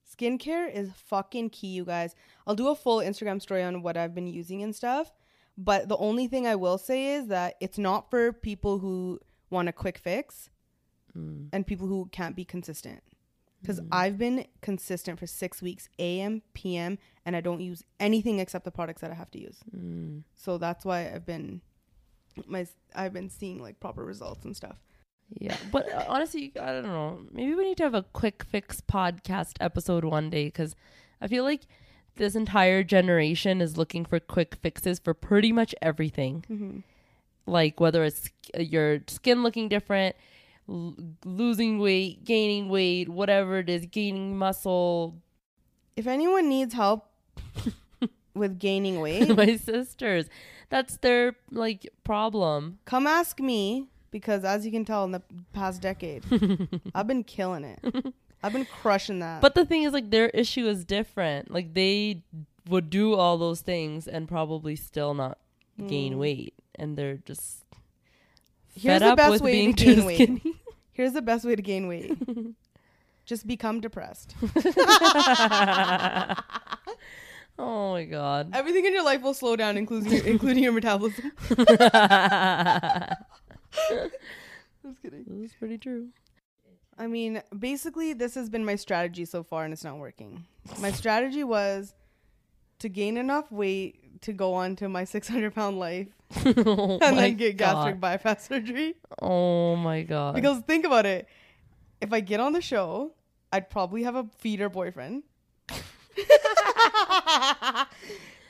Skincare 0.09 0.73
is 0.73 0.91
fucking 0.93 1.49
key, 1.51 1.67
you 1.67 1.85
guys. 1.85 2.15
I'll 2.47 2.55
do 2.55 2.69
a 2.69 2.75
full 2.75 2.99
Instagram 2.99 3.41
story 3.41 3.61
on 3.61 3.81
what 3.83 3.97
I've 3.97 4.15
been 4.15 4.27
using 4.27 4.63
and 4.63 4.75
stuff. 4.75 5.11
But 5.57 5.89
the 5.89 5.97
only 5.97 6.27
thing 6.27 6.47
I 6.47 6.55
will 6.55 6.77
say 6.77 7.13
is 7.15 7.27
that 7.27 7.55
it's 7.59 7.77
not 7.77 8.09
for 8.09 8.31
people 8.31 8.79
who 8.79 9.19
want 9.49 9.67
a 9.69 9.73
quick 9.73 9.97
fix 9.97 10.49
Mm. 11.17 11.49
and 11.53 11.65
people 11.65 11.87
who 11.87 12.07
can't 12.11 12.35
be 12.35 12.45
consistent. 12.45 13.01
Because 13.61 13.79
Mm. 13.81 13.87
I've 13.91 14.17
been 14.19 14.45
consistent 14.61 15.17
for 15.19 15.25
six 15.25 15.61
weeks, 15.63 15.89
AM, 15.97 16.43
PM, 16.53 16.99
and 17.25 17.35
I 17.35 17.41
don't 17.41 17.59
use 17.59 17.83
anything 17.99 18.39
except 18.39 18.65
the 18.65 18.71
products 18.71 19.01
that 19.01 19.09
I 19.09 19.15
have 19.15 19.31
to 19.31 19.39
use. 19.39 19.57
Mm. 19.75 20.23
So 20.35 20.57
that's 20.59 20.85
why 20.85 21.11
I've 21.11 21.25
been 21.25 21.61
my 22.45 22.67
I've 22.93 23.13
been 23.13 23.29
seeing 23.31 23.59
like 23.59 23.79
proper 23.79 24.03
results 24.05 24.45
and 24.45 24.55
stuff. 24.55 24.77
Yeah, 25.39 25.57
but 25.71 25.91
uh, 25.91 26.05
honestly, 26.07 26.53
I 26.61 26.67
don't 26.71 26.83
know. 26.83 27.19
Maybe 27.31 27.55
we 27.55 27.63
need 27.65 27.77
to 27.77 27.83
have 27.83 27.95
a 27.95 28.03
quick 28.03 28.43
fix 28.43 28.79
podcast 28.79 29.53
episode 29.59 30.05
one 30.05 30.29
day 30.29 30.45
because 30.45 30.75
I 31.19 31.27
feel 31.27 31.43
like 31.43 31.61
this 32.15 32.35
entire 32.35 32.83
generation 32.83 33.59
is 33.59 33.75
looking 33.75 34.05
for 34.05 34.19
quick 34.19 34.55
fixes 34.55 34.99
for 34.99 35.13
pretty 35.13 35.51
much 35.51 35.73
everything. 35.81 36.45
Mm-hmm. 36.49 36.79
like 37.47 37.79
whether 37.79 38.03
it's 38.03 38.29
uh, 38.57 38.61
your 38.61 38.99
skin 39.07 39.41
looking 39.41 39.67
different, 39.69 40.15
l- 40.69 40.95
losing 41.25 41.79
weight, 41.79 42.23
gaining 42.25 42.69
weight, 42.69 43.09
whatever 43.09 43.59
it 43.59 43.69
is, 43.69 43.85
gaining 43.85 44.37
muscle. 44.37 45.15
If 45.95 46.07
anyone 46.07 46.47
needs 46.49 46.73
help 46.73 47.09
with 48.33 48.59
gaining 48.59 48.99
weight, 49.05 49.35
My 49.35 49.55
sisters, 49.57 50.25
that's 50.69 50.97
their 50.97 51.35
like 51.51 51.87
problem. 52.03 52.79
come 52.85 53.07
ask 53.07 53.39
me 53.39 53.87
because 54.11 54.43
as 54.43 54.65
you 54.65 54.71
can 54.71 54.85
tell 54.85 55.03
in 55.05 55.11
the 55.11 55.21
past 55.53 55.81
decade, 55.81 56.23
I've 56.95 57.07
been 57.07 57.23
killing 57.23 57.63
it. 57.63 58.13
I've 58.43 58.53
been 58.53 58.65
crushing 58.65 59.19
that. 59.19 59.41
But 59.41 59.55
the 59.55 59.65
thing 59.65 59.83
is, 59.83 59.93
like, 59.93 60.11
their 60.11 60.29
issue 60.29 60.67
is 60.67 60.85
different. 60.85 61.49
Like, 61.49 61.73
they 61.73 62.21
would 62.69 62.89
do 62.91 63.15
all 63.15 63.37
those 63.39 63.61
things 63.61 64.07
and 64.07 64.27
probably 64.27 64.75
still 64.75 65.13
not 65.15 65.39
gain 65.87 66.13
Mm. 66.13 66.17
weight, 66.19 66.53
and 66.75 66.95
they're 66.95 67.17
just 67.17 67.63
Here's 68.75 68.93
fed 68.93 69.01
the 69.01 69.07
up 69.11 69.17
best 69.17 69.31
with 69.31 69.41
way 69.41 69.51
being 69.53 69.73
to 69.73 69.83
too 69.85 69.95
gain 69.95 70.05
weight. 70.05 70.15
skinny. 70.15 70.56
Here's 70.97 71.13
the 71.13 71.21
best 71.21 71.45
way 71.45 71.55
to 71.55 71.61
gain 71.61 71.87
weight. 71.87 72.17
Just 73.25 73.45
become 73.45 73.81
depressed. 73.81 74.33
oh 77.59 77.91
my 77.91 78.05
god. 78.05 78.49
Everything 78.51 78.83
in 78.83 78.93
your 78.93 79.03
life 79.03 79.21
will 79.21 79.35
slow 79.35 79.55
down, 79.55 79.77
including 79.77 80.11
your, 80.11 80.25
including 80.25 80.63
your 80.63 80.71
metabolism. 80.71 81.31
Just 81.49 81.67
kidding. 85.03 85.25
This 85.27 85.51
is 85.51 85.53
pretty 85.59 85.77
true. 85.77 86.07
I 86.97 87.05
mean, 87.05 87.43
basically, 87.59 88.13
this 88.13 88.33
has 88.33 88.49
been 88.49 88.65
my 88.65 88.75
strategy 88.75 89.25
so 89.25 89.43
far, 89.43 89.65
and 89.65 89.73
it's 89.73 89.83
not 89.83 89.97
working. 89.99 90.45
My 90.79 90.91
strategy 90.91 91.43
was 91.43 91.93
to 92.79 92.89
gain 92.89 93.17
enough 93.17 93.51
weight 93.51 94.06
to 94.21 94.33
go 94.33 94.53
on 94.53 94.75
to 94.77 94.89
my 94.89 95.03
600 95.05 95.53
pound 95.53 95.79
life 95.79 96.07
oh 96.45 96.99
and 97.01 97.17
then 97.17 97.35
get 97.35 97.57
gastric 97.57 97.95
God. 97.95 98.01
bypass 98.01 98.47
surgery. 98.47 98.95
Oh 99.21 99.75
my 99.75 100.01
god. 100.03 100.35
Because 100.35 100.59
think 100.59 100.85
about 100.85 101.05
it. 101.05 101.27
If 102.01 102.13
I 102.13 102.19
get 102.19 102.39
on 102.39 102.53
the 102.53 102.61
show, 102.61 103.13
I'd 103.51 103.69
probably 103.69 104.03
have 104.03 104.15
a 104.15 104.27
feeder 104.37 104.69
boyfriend. 104.69 105.23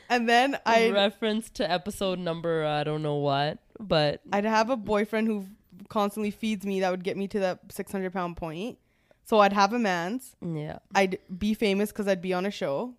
and 0.10 0.28
then 0.28 0.58
I'd, 0.66 0.94
reference 0.94 1.50
to 1.52 1.70
episode 1.70 2.20
number 2.20 2.64
uh, 2.66 2.82
I 2.82 2.84
don't 2.84 3.04
know 3.04 3.16
what, 3.16 3.60
but 3.80 4.22
I'd 4.32 4.46
have 4.46 4.70
a 4.70 4.78
boyfriend 4.78 5.28
who 5.28 5.46
constantly 5.90 6.32
feeds 6.32 6.66
me 6.66 6.80
that 6.82 6.90
would 6.92 7.04
get 7.04 7.18
me 7.18 7.28
to 7.30 7.40
that 7.40 7.60
600 7.70 8.12
pound 8.12 8.38
point. 8.38 8.78
So 9.26 9.40
I'd 9.40 9.54
have 9.54 9.74
a 9.74 9.80
man's. 9.80 10.36
yeah. 10.42 10.80
I'd 10.96 11.20
be 11.38 11.54
famous 11.54 11.92
because 11.92 12.08
I'd 12.08 12.22
be 12.22 12.34
on 12.34 12.46
a 12.46 12.52
show. 12.52 12.94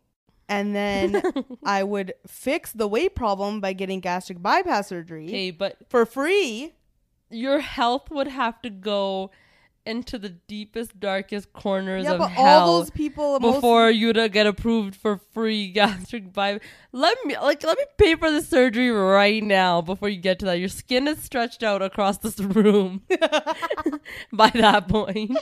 And 0.48 0.74
then 0.74 1.22
I 1.64 1.82
would 1.82 2.14
fix 2.26 2.72
the 2.72 2.88
weight 2.88 3.14
problem 3.14 3.60
by 3.60 3.72
getting 3.74 4.00
gastric 4.00 4.40
bypass 4.42 4.88
surgery 4.88 5.26
Okay, 5.26 5.50
but 5.50 5.76
for 5.88 6.06
free. 6.06 6.72
your 7.30 7.60
health 7.60 8.10
would 8.10 8.28
have 8.28 8.60
to 8.62 8.70
go 8.70 9.30
into 9.88 10.18
the 10.18 10.28
deepest, 10.28 11.00
darkest 11.00 11.52
corners 11.52 12.04
Yeah, 12.04 12.12
of 12.12 12.18
but 12.18 12.28
hell 12.28 12.60
all 12.60 12.78
those 12.78 12.90
people 12.90 13.40
most- 13.40 13.54
before 13.56 13.90
you 13.90 14.12
to 14.12 14.28
get 14.28 14.46
approved 14.46 14.94
for 14.94 15.16
free 15.32 15.68
gastric 15.78 16.32
bypass. 16.32 16.60
Let 16.92 17.16
me 17.24 17.36
like 17.38 17.62
let 17.64 17.76
me 17.78 17.84
pay 17.96 18.14
for 18.14 18.30
the 18.30 18.42
surgery 18.42 18.90
right 18.90 19.42
now 19.42 19.80
before 19.80 20.08
you 20.08 20.18
get 20.18 20.38
to 20.40 20.44
that. 20.46 20.58
Your 20.58 20.68
skin 20.68 21.08
is 21.08 21.18
stretched 21.22 21.62
out 21.62 21.82
across 21.82 22.18
this 22.18 22.38
room 22.58 23.02
by 24.32 24.50
that 24.50 24.88
point. 24.88 25.36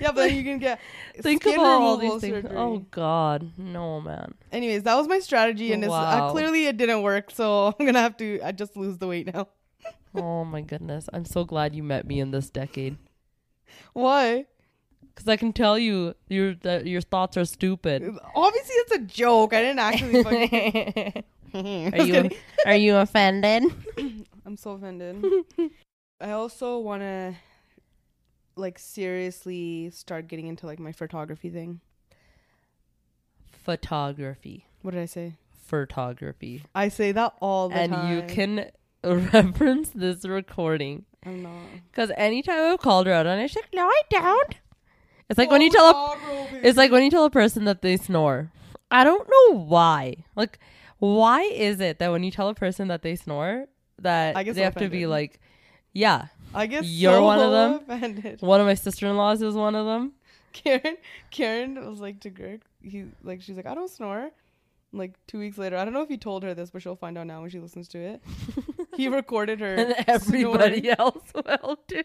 Yeah, 0.00 0.12
but 0.12 0.32
you 0.32 0.42
can 0.44 0.58
get 0.58 0.80
Think 1.20 1.44
about 1.46 1.58
all 1.80 1.96
these 1.96 2.20
things. 2.20 2.34
surgery. 2.42 2.56
Oh 2.56 2.78
God, 2.90 3.52
no, 3.58 4.00
man. 4.00 4.34
Anyways, 4.52 4.82
that 4.84 4.94
was 4.96 5.08
my 5.08 5.18
strategy, 5.18 5.72
and 5.72 5.82
it's, 5.82 5.92
uh, 5.92 6.30
clearly 6.30 6.66
it 6.66 6.76
didn't 6.76 7.02
work. 7.02 7.30
So 7.30 7.74
I'm 7.78 7.86
gonna 7.86 8.00
have 8.00 8.16
to. 8.18 8.40
I 8.44 8.52
just 8.52 8.76
lose 8.76 8.98
the 8.98 9.06
weight 9.06 9.32
now. 9.34 9.48
Oh 10.14 10.44
my 10.44 10.62
goodness. 10.62 11.08
I'm 11.12 11.24
so 11.26 11.44
glad 11.44 11.74
you 11.74 11.82
met 11.82 12.06
me 12.06 12.20
in 12.20 12.30
this 12.30 12.48
decade. 12.48 12.96
Why? 13.92 14.46
Because 15.14 15.28
I 15.28 15.36
can 15.36 15.52
tell 15.52 15.78
you, 15.78 16.14
your 16.28 16.54
that 16.56 16.86
your 16.86 17.00
thoughts 17.00 17.36
are 17.36 17.44
stupid. 17.44 18.02
Obviously, 18.34 18.74
it's 18.74 18.92
a 18.92 18.98
joke. 18.98 19.54
I 19.54 19.62
didn't 19.62 19.78
actually. 19.78 20.22
Fucking... 21.54 21.92
are 21.94 22.04
you 22.04 22.30
are 22.66 22.76
you 22.76 22.96
offended? 22.96 23.64
I'm 24.46 24.56
so 24.56 24.72
offended. 24.72 25.24
I 26.20 26.30
also 26.32 26.78
want 26.78 27.02
to 27.02 27.34
like 28.56 28.78
seriously 28.78 29.90
start 29.90 30.28
getting 30.28 30.46
into 30.46 30.66
like 30.66 30.78
my 30.78 30.92
photography 30.92 31.50
thing. 31.50 31.80
Photography, 33.50 34.66
What 34.82 34.92
did 34.92 35.02
I 35.02 35.06
say? 35.06 35.34
photography, 35.64 36.62
I 36.74 36.88
say 36.88 37.10
that 37.12 37.34
all 37.40 37.68
the 37.68 37.74
and 37.74 37.92
time. 37.92 38.16
you 38.16 38.22
can 38.22 38.70
reference 39.04 39.90
this 39.90 40.24
recording 40.24 41.04
I'm 41.24 41.42
not. 41.42 41.52
because 41.90 42.10
anytime 42.16 42.72
I've 42.72 42.80
called 42.80 43.06
her 43.06 43.12
out 43.12 43.26
on 43.26 43.38
it, 43.38 43.48
she's 43.48 43.56
like, 43.56 43.74
"No, 43.74 43.86
I 43.86 44.02
don't." 44.10 44.54
It's 45.28 45.38
like 45.38 45.50
when 45.50 45.60
you 45.60 45.70
oh, 45.76 46.16
tell 46.20 46.56
a. 46.56 46.66
It's 46.66 46.78
like 46.78 46.92
when 46.92 47.02
you 47.02 47.10
tell 47.10 47.24
a 47.24 47.30
person 47.30 47.64
that 47.64 47.82
they 47.82 47.96
snore. 47.96 48.52
I 48.90 49.02
don't 49.04 49.28
know 49.28 49.58
why. 49.58 50.24
Like, 50.36 50.58
why 50.98 51.42
is 51.42 51.80
it 51.80 51.98
that 51.98 52.10
when 52.10 52.22
you 52.22 52.30
tell 52.30 52.48
a 52.48 52.54
person 52.54 52.88
that 52.88 53.02
they 53.02 53.16
snore, 53.16 53.66
that 54.00 54.36
I 54.36 54.44
get 54.44 54.54
they 54.54 54.62
have 54.62 54.76
to 54.76 54.88
be 54.88 55.06
like, 55.06 55.40
yeah. 55.92 56.26
I 56.54 56.66
guess 56.66 56.84
You're 56.84 57.14
so 57.14 57.24
one 57.24 57.40
of 57.40 57.50
them? 57.50 57.80
Offended. 57.88 58.40
One 58.40 58.60
of 58.60 58.66
my 58.66 58.74
sister 58.74 59.06
in 59.06 59.16
laws 59.16 59.42
is 59.42 59.54
one 59.54 59.74
of 59.74 59.86
them. 59.86 60.12
Karen, 60.52 60.96
Karen 61.30 61.88
was 61.88 62.00
like 62.00 62.20
to 62.20 62.30
Greg. 62.30 62.62
He 62.80 63.06
like 63.22 63.42
she's 63.42 63.56
like 63.56 63.66
I 63.66 63.74
don't 63.74 63.90
snore. 63.90 64.30
Like 64.92 65.14
two 65.26 65.38
weeks 65.38 65.58
later, 65.58 65.76
I 65.76 65.84
don't 65.84 65.92
know 65.92 66.02
if 66.02 66.08
he 66.08 66.16
told 66.16 66.44
her 66.44 66.54
this, 66.54 66.70
but 66.70 66.80
she'll 66.80 66.96
find 66.96 67.18
out 67.18 67.26
now 67.26 67.40
when 67.40 67.50
she 67.50 67.58
listens 67.58 67.88
to 67.88 67.98
it. 67.98 68.22
He 68.96 69.08
recorded 69.20 69.60
her. 69.60 69.74
And 69.74 69.94
everybody 70.08 70.80
snoring. 70.80 70.96
else 70.98 71.22
will 71.34 71.76
too. 71.88 72.02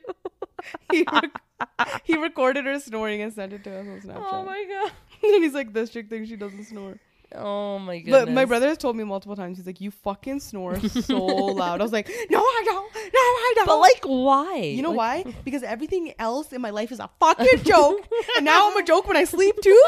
He, 0.91 1.05
rec- 1.11 2.01
he 2.03 2.17
recorded 2.17 2.65
her 2.65 2.79
snoring 2.79 3.21
and 3.21 3.33
sent 3.33 3.53
it 3.53 3.63
to 3.63 3.71
us 3.79 3.87
on 3.87 4.01
Snapchat. 4.01 4.27
Oh 4.31 4.43
my 4.45 4.65
god. 4.69 4.91
and 5.23 5.43
he's 5.43 5.53
like, 5.53 5.73
this 5.73 5.89
chick 5.89 6.09
thinks 6.09 6.29
she 6.29 6.35
doesn't 6.35 6.65
snore. 6.65 6.97
Oh 7.33 7.79
my 7.79 7.99
goodness. 7.99 8.25
But 8.25 8.31
my 8.33 8.43
brother 8.43 8.67
has 8.67 8.77
told 8.77 8.97
me 8.97 9.05
multiple 9.05 9.37
times. 9.37 9.57
He's 9.57 9.65
like, 9.65 9.79
you 9.79 9.89
fucking 9.89 10.41
snore 10.41 10.77
so 10.81 11.15
loud. 11.17 11.79
I 11.79 11.83
was 11.83 11.93
like, 11.93 12.09
no, 12.29 12.39
I 12.41 12.61
don't. 12.65 12.93
No, 12.93 13.01
I 13.15 13.53
don't. 13.55 13.67
But 13.67 13.79
like, 13.79 14.01
why? 14.03 14.55
You 14.57 14.81
know 14.81 14.91
Like, 14.91 15.25
why? 15.25 15.33
Because 15.45 15.63
everything 15.63 16.13
else 16.19 16.51
in 16.51 16.59
my 16.61 16.71
life 16.71 16.91
is 16.91 16.99
a 16.99 17.09
fucking 17.21 17.63
joke. 17.63 18.05
and 18.35 18.43
now 18.45 18.69
I'm 18.69 18.75
a 18.75 18.83
joke 18.83 19.07
when 19.07 19.15
I 19.15 19.23
sleep 19.23 19.55
too. 19.63 19.81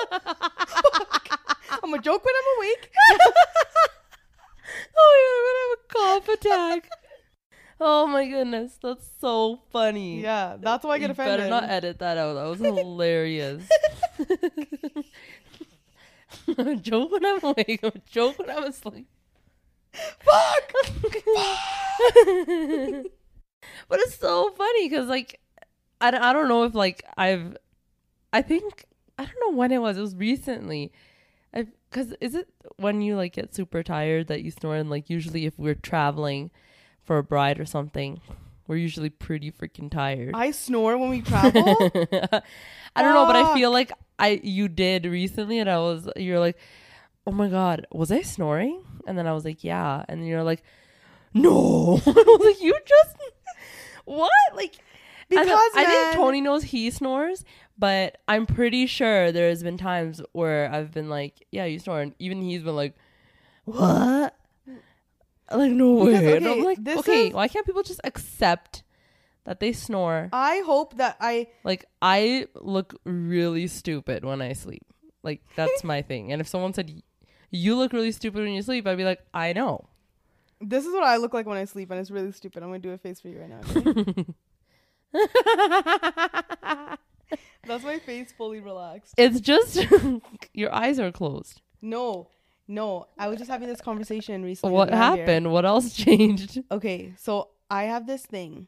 I'm 1.84 1.94
a 1.94 2.00
joke 2.00 2.24
when 2.24 2.34
I'm 2.34 2.58
awake. 2.60 2.92
Oh, 4.98 5.14
yeah, 5.22 5.34
I'm 5.36 5.44
gonna 5.48 5.64
have 5.70 5.80
a 5.80 5.88
cough 6.22 6.30
attack. 6.82 6.90
oh 7.82 8.08
my 8.08 8.28
goodness, 8.28 8.78
that's 8.82 9.10
so 9.20 9.60
funny. 9.72 10.22
Yeah, 10.22 10.58
that's 10.60 10.84
why 10.86 10.92
I 10.92 11.00
get 11.00 11.08
you 11.08 11.12
offended. 11.12 11.38
better 11.40 11.50
not 11.50 11.64
edit 11.70 12.00
that 12.00 12.18
out. 12.18 12.34
That 12.34 12.44
was 12.50 12.60
hilarious. 12.78 13.64
I'm 16.58 16.68
a 16.68 16.76
joke 16.76 17.12
when 17.12 17.26
I'm 17.26 17.40
awake. 17.44 17.80
I'm 17.84 17.92
a 17.96 18.02
joke 18.10 18.40
when 18.40 18.50
I'm 18.50 18.64
asleep. 18.64 19.08
Fuck! 19.94 20.74
but 23.88 24.00
it's 24.00 24.16
so 24.18 24.52
funny 24.52 24.90
because, 24.90 25.08
like, 25.08 25.40
I, 26.02 26.12
don't- 26.12 26.24
I 26.24 26.34
don't 26.34 26.48
know 26.50 26.64
if, 26.64 26.74
like, 26.74 27.04
I've, 27.18 27.56
I 28.32 28.42
think, 28.42 28.86
I 29.18 29.26
don't 29.26 29.36
know 29.52 29.58
when 29.58 29.72
it 29.72 29.80
was. 29.80 29.98
It 29.98 30.02
was 30.02 30.16
recently. 30.16 30.92
Because 31.54 32.14
is 32.20 32.36
it 32.36 32.48
when 32.78 33.02
you, 33.02 33.16
like, 33.16 33.34
get 33.34 33.54
super 33.54 33.84
tired 33.84 34.28
that 34.28 34.42
you 34.42 34.52
snore? 34.52 34.76
And, 34.76 34.90
like, 34.90 35.10
usually 35.10 35.46
if 35.46 35.58
we're 35.58 35.76
traveling 35.76 36.50
for 37.04 37.18
a 37.18 37.24
bride 37.24 37.60
or 37.60 37.66
something, 37.66 38.20
we're 38.68 38.78
usually 38.78 39.10
pretty 39.10 39.52
freaking 39.52 39.92
tired. 39.92 40.32
I 40.34 40.52
snore 40.52 40.98
when 40.98 41.10
we 41.10 41.22
travel. 41.22 41.62
I 42.96 43.02
don't 43.02 43.14
know, 43.14 43.26
but 43.26 43.36
I 43.36 43.54
feel 43.54 43.72
like 43.72 43.92
I 44.18 44.40
you 44.44 44.68
did 44.68 45.06
recently, 45.06 45.60
and 45.60 45.70
I 45.70 45.78
was 45.80 46.08
you're 46.16 46.40
like, 46.40 46.58
oh 47.28 47.32
my 47.32 47.50
god, 47.50 47.86
was 47.92 48.12
I 48.12 48.22
snoring? 48.22 48.84
And 49.06 49.18
then 49.18 49.28
I 49.28 49.34
was 49.34 49.44
like, 49.44 49.64
yeah, 49.64 50.06
and 50.08 50.26
you're 50.26 50.44
like, 50.44 50.64
no, 51.34 52.00
I 52.06 52.10
was 52.10 52.42
like, 52.46 52.62
you 52.62 52.78
just 52.86 53.16
what? 54.06 54.32
Like 54.56 54.76
Because 55.28 55.48
I, 55.50 55.70
I 55.76 55.86
think 55.86 56.16
Tony 56.16 56.40
knows 56.42 56.64
he 56.64 56.90
snores, 56.90 57.44
but 57.78 58.18
I'm 58.28 58.46
pretty 58.46 58.86
sure 58.88 59.32
there's 59.32 59.64
been 59.64 59.78
times 59.78 60.22
where 60.32 60.72
I've 60.72 60.92
been 60.92 61.10
like, 61.10 61.46
yeah, 61.52 61.66
you 61.66 61.80
snore, 61.80 62.02
and 62.02 62.14
even 62.20 62.42
he's 62.42 62.64
been 62.64 62.76
like, 62.76 62.96
what? 63.66 64.36
Like 65.52 65.72
no 65.72 66.06
Because, 66.06 66.22
way, 66.22 66.38
and 66.38 66.48
I'm 66.48 66.64
like, 66.64 66.84
this 66.84 67.00
okay, 67.00 67.28
is- 67.28 67.34
why 67.34 67.48
can't 67.48 67.66
people 67.66 67.84
just 67.84 68.02
accept 68.04 68.84
that 69.46 69.60
they 69.60 69.74
snore? 69.74 70.30
I 70.34 70.64
hope 70.66 70.98
that 70.98 71.18
I. 71.20 71.48
Like 71.64 71.86
I 72.02 72.48
look 72.56 72.96
really 73.04 73.68
stupid 73.68 74.24
when 74.26 74.42
I 74.42 74.54
sleep. 74.54 74.84
Like 75.22 75.42
that's 75.56 75.84
my 75.84 76.02
thing. 76.10 76.32
And 76.32 76.42
if 76.42 76.48
someone 76.48 76.74
said 76.74 77.02
you 77.52 77.76
look 77.76 77.94
really 77.94 78.12
stupid 78.12 78.42
when 78.42 78.54
you 78.54 78.62
sleep, 78.62 78.88
I'd 78.88 78.98
be 78.98 79.04
like, 79.04 79.20
I 79.34 79.54
know. 79.54 79.88
This 80.62 80.86
is 80.86 80.94
what 80.94 81.04
I 81.04 81.18
look 81.18 81.34
like 81.34 81.46
when 81.46 81.58
I 81.58 81.66
sleep, 81.66 81.92
and 81.92 82.00
it's 82.00 82.10
really 82.10 82.32
stupid. 82.32 82.64
I'm 82.64 82.70
gonna 82.70 82.80
do 82.80 82.92
a 82.92 82.98
face 82.98 83.20
for 83.20 83.28
you 83.28 83.40
right 83.42 83.50
now. 83.50 83.60
okay? 85.16 86.98
That's 87.66 87.84
my 87.84 88.00
face 88.00 88.32
fully 88.32 88.60
relaxed. 88.60 89.14
it's 89.18 89.40
just 89.40 89.86
your 90.54 90.74
eyes 90.74 91.00
are 91.00 91.12
closed. 91.12 91.62
No, 91.82 92.30
no. 92.68 93.08
I 93.18 93.28
was 93.28 93.38
just 93.38 93.50
having 93.50 93.68
this 93.68 93.82
conversation 93.82 94.44
recently. 94.44 94.74
what 94.74 94.90
Matt 94.90 95.16
here. 95.16 95.26
happened? 95.26 95.52
What 95.52 95.66
else 95.66 95.94
changed? 96.06 96.62
Okay, 96.72 97.14
so 97.18 97.50
I 97.70 97.84
have 97.86 98.06
this 98.08 98.26
thing, 98.26 98.68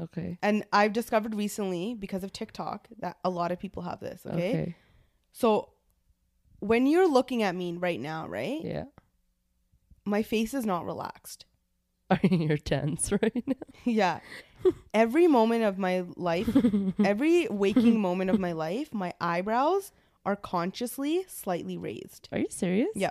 Okay. 0.00 0.38
and 0.42 0.64
I've 0.72 0.92
discovered 0.92 1.34
recently 1.34 1.94
because 1.94 2.24
of 2.24 2.32
TikTok 2.32 2.88
that 3.00 3.18
a 3.24 3.30
lot 3.30 3.52
of 3.52 3.58
people 3.58 3.82
have 3.82 4.00
this. 4.00 4.22
Okay, 4.26 4.50
Okay. 4.50 4.76
so 5.32 5.70
when 6.60 6.86
you're 6.86 7.08
looking 7.08 7.42
at 7.42 7.54
me 7.54 7.72
right 7.76 8.00
now, 8.00 8.26
right, 8.26 8.60
Yeah. 8.64 8.84
my 10.04 10.22
face 10.22 10.54
is 10.54 10.64
not 10.66 10.84
relaxed. 10.86 11.44
Are 12.10 12.18
You're 12.30 12.56
tense 12.56 13.12
right 13.12 13.44
now. 13.46 13.54
yeah, 13.84 14.20
every 14.94 15.26
moment 15.26 15.64
of 15.64 15.78
my 15.78 16.04
life, 16.16 16.48
every 17.04 17.46
waking 17.48 18.00
moment 18.00 18.30
of 18.30 18.38
my 18.40 18.52
life, 18.52 18.92
my 18.92 19.12
eyebrows 19.20 19.92
are 20.24 20.36
consciously 20.36 21.24
slightly 21.28 21.76
raised. 21.76 22.28
Are 22.32 22.38
you 22.38 22.48
serious? 22.50 22.90
Yeah. 22.94 23.10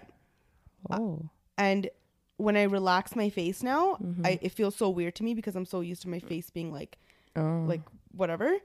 Oh. 0.91 1.29
And 1.57 1.89
when 2.37 2.55
I 2.55 2.63
relax 2.63 3.15
my 3.15 3.29
face 3.29 3.63
now, 3.63 3.95
Mhm. 3.95 4.25
I 4.25 4.39
it 4.41 4.51
feels 4.51 4.75
so 4.75 4.89
weird 4.89 5.15
to 5.15 5.23
me 5.23 5.33
because 5.33 5.55
I'm 5.55 5.65
so 5.65 5.81
used 5.81 6.03
to 6.03 6.09
my 6.09 6.19
face 6.19 6.49
being 6.49 6.71
like 6.71 6.97
oh. 7.35 7.63
like 7.67 7.81
whatever. 8.11 8.57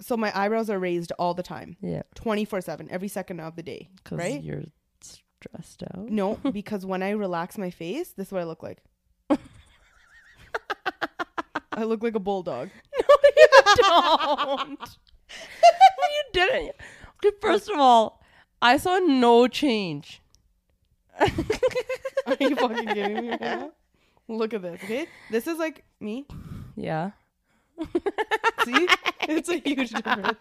So 0.00 0.16
my 0.16 0.30
eyebrows 0.38 0.68
are 0.68 0.78
raised 0.78 1.12
all 1.18 1.32
the 1.32 1.42
time, 1.42 1.76
yeah, 1.80 2.02
24/7, 2.16 2.88
every 2.90 3.08
second 3.08 3.40
of 3.40 3.56
the 3.56 3.62
day, 3.62 3.88
because 3.96 4.18
right? 4.18 4.42
you're 4.42 4.64
stressed 5.00 5.82
out. 5.84 6.10
No, 6.10 6.34
because 6.52 6.84
when 6.84 7.02
I 7.02 7.10
relax 7.10 7.56
my 7.56 7.70
face, 7.70 8.10
this 8.10 8.28
is 8.28 8.32
what 8.32 8.42
I 8.42 8.44
look 8.44 8.62
like. 8.62 8.82
I 11.76 11.84
look 11.84 12.02
like 12.02 12.14
a 12.14 12.20
bulldog. 12.20 12.70
No, 12.98 13.16
you 13.36 13.46
don't. 13.76 14.80
you 15.28 16.22
didn't. 16.32 16.76
Okay, 17.16 17.36
first 17.42 17.68
of 17.68 17.78
all, 17.78 18.22
I 18.62 18.78
saw 18.78 18.98
no 18.98 19.48
change. 19.48 20.22
Are 21.20 21.26
you 22.40 22.56
fucking 22.56 22.86
kidding 22.86 23.20
me 23.20 23.30
right 23.30 23.40
now? 23.40 23.72
Look 24.28 24.54
at 24.54 24.62
this, 24.62 24.80
okay? 24.82 25.08
This 25.30 25.46
is 25.46 25.58
like 25.58 25.84
me. 26.00 26.26
Yeah. 26.74 27.10
See? 28.64 28.88
It's 29.28 29.50
a 29.50 29.58
huge 29.58 29.90
difference. 29.90 30.38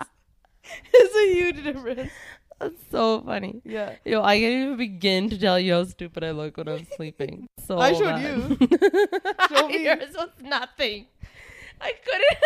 It's 0.94 1.16
a 1.16 1.34
huge 1.34 1.64
difference. 1.64 2.12
That's 2.60 2.76
so 2.90 3.22
funny. 3.22 3.62
Yeah. 3.66 3.96
Yo, 4.06 4.22
I 4.24 4.40
can't 4.40 4.64
even 4.66 4.78
begin 4.78 5.30
to 5.30 5.38
tell 5.38 5.60
you 5.60 5.74
how 5.74 5.84
stupid 5.84 6.24
I 6.24 6.32
look 6.32 6.58
when 6.58 6.68
I'm 6.70 6.88
sleeping. 6.96 7.48
So 7.66 7.78
I 7.80 7.94
showed 7.94 8.06
bad. 8.06 8.22
you. 8.24 8.58
Show 9.50 9.68
me. 9.68 9.84
Yours 9.84 10.14
was 10.16 10.30
nothing. 10.42 11.08
I 11.82 11.94
couldn't. 12.04 12.38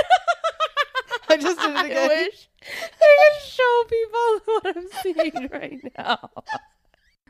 I 1.30 1.38
just 1.38 1.60
did 1.60 1.70
it 1.70 1.76
I 1.78 1.86
again. 1.86 2.08
wish 2.10 2.50
I 2.64 3.30
could 3.30 3.50
show 3.50 3.84
people 3.88 4.40
what 4.46 4.78
I'm 4.78 4.88
seeing 5.04 5.50
right 5.52 5.80
now. 5.98 6.30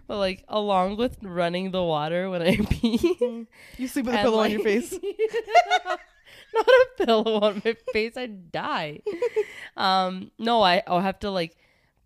But 0.08 0.18
like, 0.18 0.44
along 0.48 0.96
with 0.98 1.18
running 1.22 1.72
the 1.72 1.84
water 1.84 2.30
when 2.30 2.42
I 2.42 2.56
pee, 2.58 3.46
You 3.78 3.88
sleep 3.90 4.06
with 4.06 4.16
a 4.16 4.20
pillow 4.20 4.40
on 4.40 4.52
your 4.52 4.64
face. 4.64 4.94
Not 6.54 6.66
a 6.66 7.06
pillow 7.06 7.40
on 7.42 7.62
my 7.64 7.76
face. 7.94 8.16
I'd 8.18 8.52
die. 8.52 9.02
um, 9.78 10.32
no, 10.40 10.62
I 10.64 10.82
I'll 10.88 11.02
have 11.02 11.20
to 11.20 11.30
like 11.30 11.56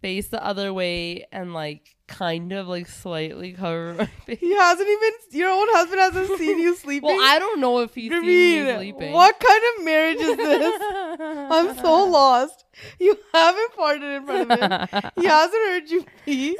face 0.03 0.27
the 0.27 0.43
other 0.45 0.73
way 0.73 1.25
and 1.31 1.53
like 1.53 1.95
kind 2.07 2.51
of 2.51 2.67
like 2.67 2.87
slightly 2.87 3.53
cover 3.53 3.93
my 3.95 4.05
face. 4.25 4.37
He 4.39 4.53
hasn't 4.53 4.87
even. 4.87 5.11
Your 5.39 5.49
own 5.49 5.67
husband 5.71 5.99
hasn't 6.01 6.37
seen 6.37 6.59
you 6.59 6.75
sleeping. 6.85 7.07
Well, 7.07 7.19
I 7.23 7.39
don't 7.39 7.59
know 7.61 7.79
if 7.79 7.95
he's 7.95 8.11
seen 8.11 8.23
Gurveen, 8.23 8.75
sleeping. 8.77 9.13
what 9.13 9.39
kind 9.39 9.63
of 9.79 9.85
marriage 9.85 10.19
is 10.19 10.37
this? 10.37 10.81
I'm 11.19 11.75
so 11.77 12.03
lost. 12.05 12.65
You 12.99 13.17
haven't 13.33 13.73
farted 13.73 14.17
in 14.17 14.25
front 14.25 14.51
of 14.51 14.59
him. 14.59 15.11
He 15.19 15.25
hasn't 15.25 15.63
heard 15.69 15.89
you 15.89 16.05
pee. 16.25 16.57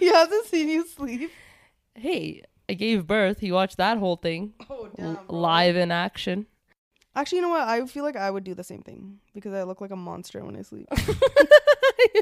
He 0.00 0.06
hasn't 0.08 0.46
seen 0.46 0.68
you 0.68 0.86
sleep. 0.88 1.30
hey, 1.94 2.42
I 2.68 2.74
gave 2.74 3.06
birth. 3.06 3.38
He 3.40 3.52
watched 3.52 3.76
that 3.78 3.98
whole 3.98 4.16
thing 4.16 4.54
Oh, 4.68 4.88
l- 4.98 5.24
live 5.28 5.76
in 5.76 5.90
action. 5.92 6.46
Actually, 7.16 7.36
you 7.36 7.42
know 7.42 7.48
what? 7.48 7.66
I 7.66 7.84
feel 7.86 8.04
like 8.04 8.14
I 8.14 8.30
would 8.30 8.44
do 8.44 8.54
the 8.54 8.62
same 8.62 8.82
thing 8.82 9.18
because 9.34 9.54
I 9.54 9.62
look 9.62 9.80
like 9.80 9.90
a 9.90 9.96
monster 9.96 10.44
when 10.44 10.54
I 10.54 10.60
sleep. 10.60 10.86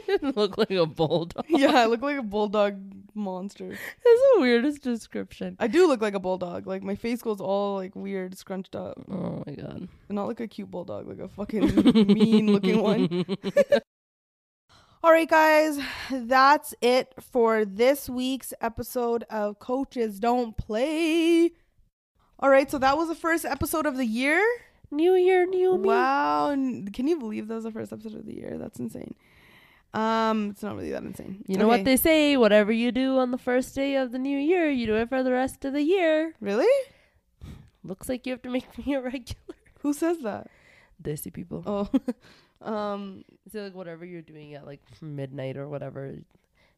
you 0.08 0.18
Look 0.36 0.56
like 0.56 0.70
a 0.70 0.86
bulldog. 0.86 1.44
yeah, 1.48 1.72
I 1.72 1.86
look 1.86 2.00
like 2.00 2.16
a 2.16 2.22
bulldog 2.34 2.76
monster. 3.12 3.68
That's 3.68 4.20
the 4.34 4.40
weirdest 4.40 4.82
description. 4.82 5.56
I 5.58 5.66
do 5.66 5.88
look 5.88 6.00
like 6.00 6.14
a 6.14 6.20
bulldog. 6.20 6.68
Like 6.68 6.84
my 6.84 6.94
face 6.94 7.22
goes 7.22 7.40
all 7.40 7.74
like 7.74 7.96
weird, 7.96 8.38
scrunched 8.38 8.76
up. 8.76 9.04
Oh 9.10 9.42
my 9.44 9.54
god. 9.54 9.88
Not 10.08 10.28
like 10.28 10.38
a 10.38 10.46
cute 10.46 10.70
bulldog, 10.70 11.08
like 11.08 11.18
a 11.18 11.28
fucking 11.28 12.06
mean 12.06 12.52
looking 12.52 12.80
one. 12.80 13.24
All 15.02 15.10
right, 15.10 15.28
guys, 15.28 15.78
that's 16.10 16.72
it 16.80 17.12
for 17.20 17.64
this 17.64 18.08
week's 18.08 18.54
episode 18.60 19.24
of 19.24 19.58
Coaches 19.58 20.18
Don't 20.18 20.56
Play. 20.56 21.50
All 22.38 22.48
right, 22.48 22.70
so 22.70 22.78
that 22.78 22.96
was 22.96 23.08
the 23.08 23.14
first 23.14 23.44
episode 23.44 23.86
of 23.86 23.96
the 23.96 24.06
year. 24.06 24.42
New 24.94 25.14
year, 25.14 25.46
new 25.46 25.76
me. 25.76 25.88
Wow, 25.88 26.50
can 26.92 27.08
you 27.08 27.18
believe 27.18 27.48
that 27.48 27.54
was 27.54 27.64
the 27.64 27.72
first 27.72 27.92
episode 27.92 28.14
of 28.14 28.26
the 28.26 28.34
year? 28.34 28.56
That's 28.58 28.78
insane. 28.78 29.14
Um, 29.92 30.50
it's 30.50 30.62
not 30.62 30.74
really 30.76 30.90
that 30.90 31.02
insane. 31.02 31.44
You 31.46 31.56
know 31.56 31.68
what 31.68 31.84
they 31.84 31.96
say? 31.96 32.36
Whatever 32.36 32.72
you 32.72 32.90
do 32.90 33.18
on 33.18 33.30
the 33.30 33.38
first 33.38 33.74
day 33.74 33.94
of 33.96 34.10
the 34.12 34.18
new 34.18 34.36
year, 34.38 34.68
you 34.68 34.86
do 34.86 34.96
it 34.96 35.08
for 35.08 35.22
the 35.22 35.30
rest 35.32 35.64
of 35.64 35.72
the 35.72 35.82
year. 35.82 36.34
really? 36.40 36.66
Looks 37.84 38.08
like 38.08 38.26
you 38.26 38.32
have 38.32 38.42
to 38.42 38.50
make 38.50 38.86
me 38.86 38.94
a 38.94 39.00
regular. 39.12 39.54
Who 39.80 39.92
says 39.92 40.18
that? 40.20 40.48
Desi 41.02 41.32
people. 41.32 41.62
Oh, 41.66 41.88
um, 42.66 43.24
So 43.52 43.62
like 43.62 43.74
whatever 43.74 44.04
you're 44.04 44.22
doing 44.22 44.54
at 44.54 44.66
like 44.66 44.80
midnight 45.00 45.56
or 45.56 45.68
whatever. 45.68 46.16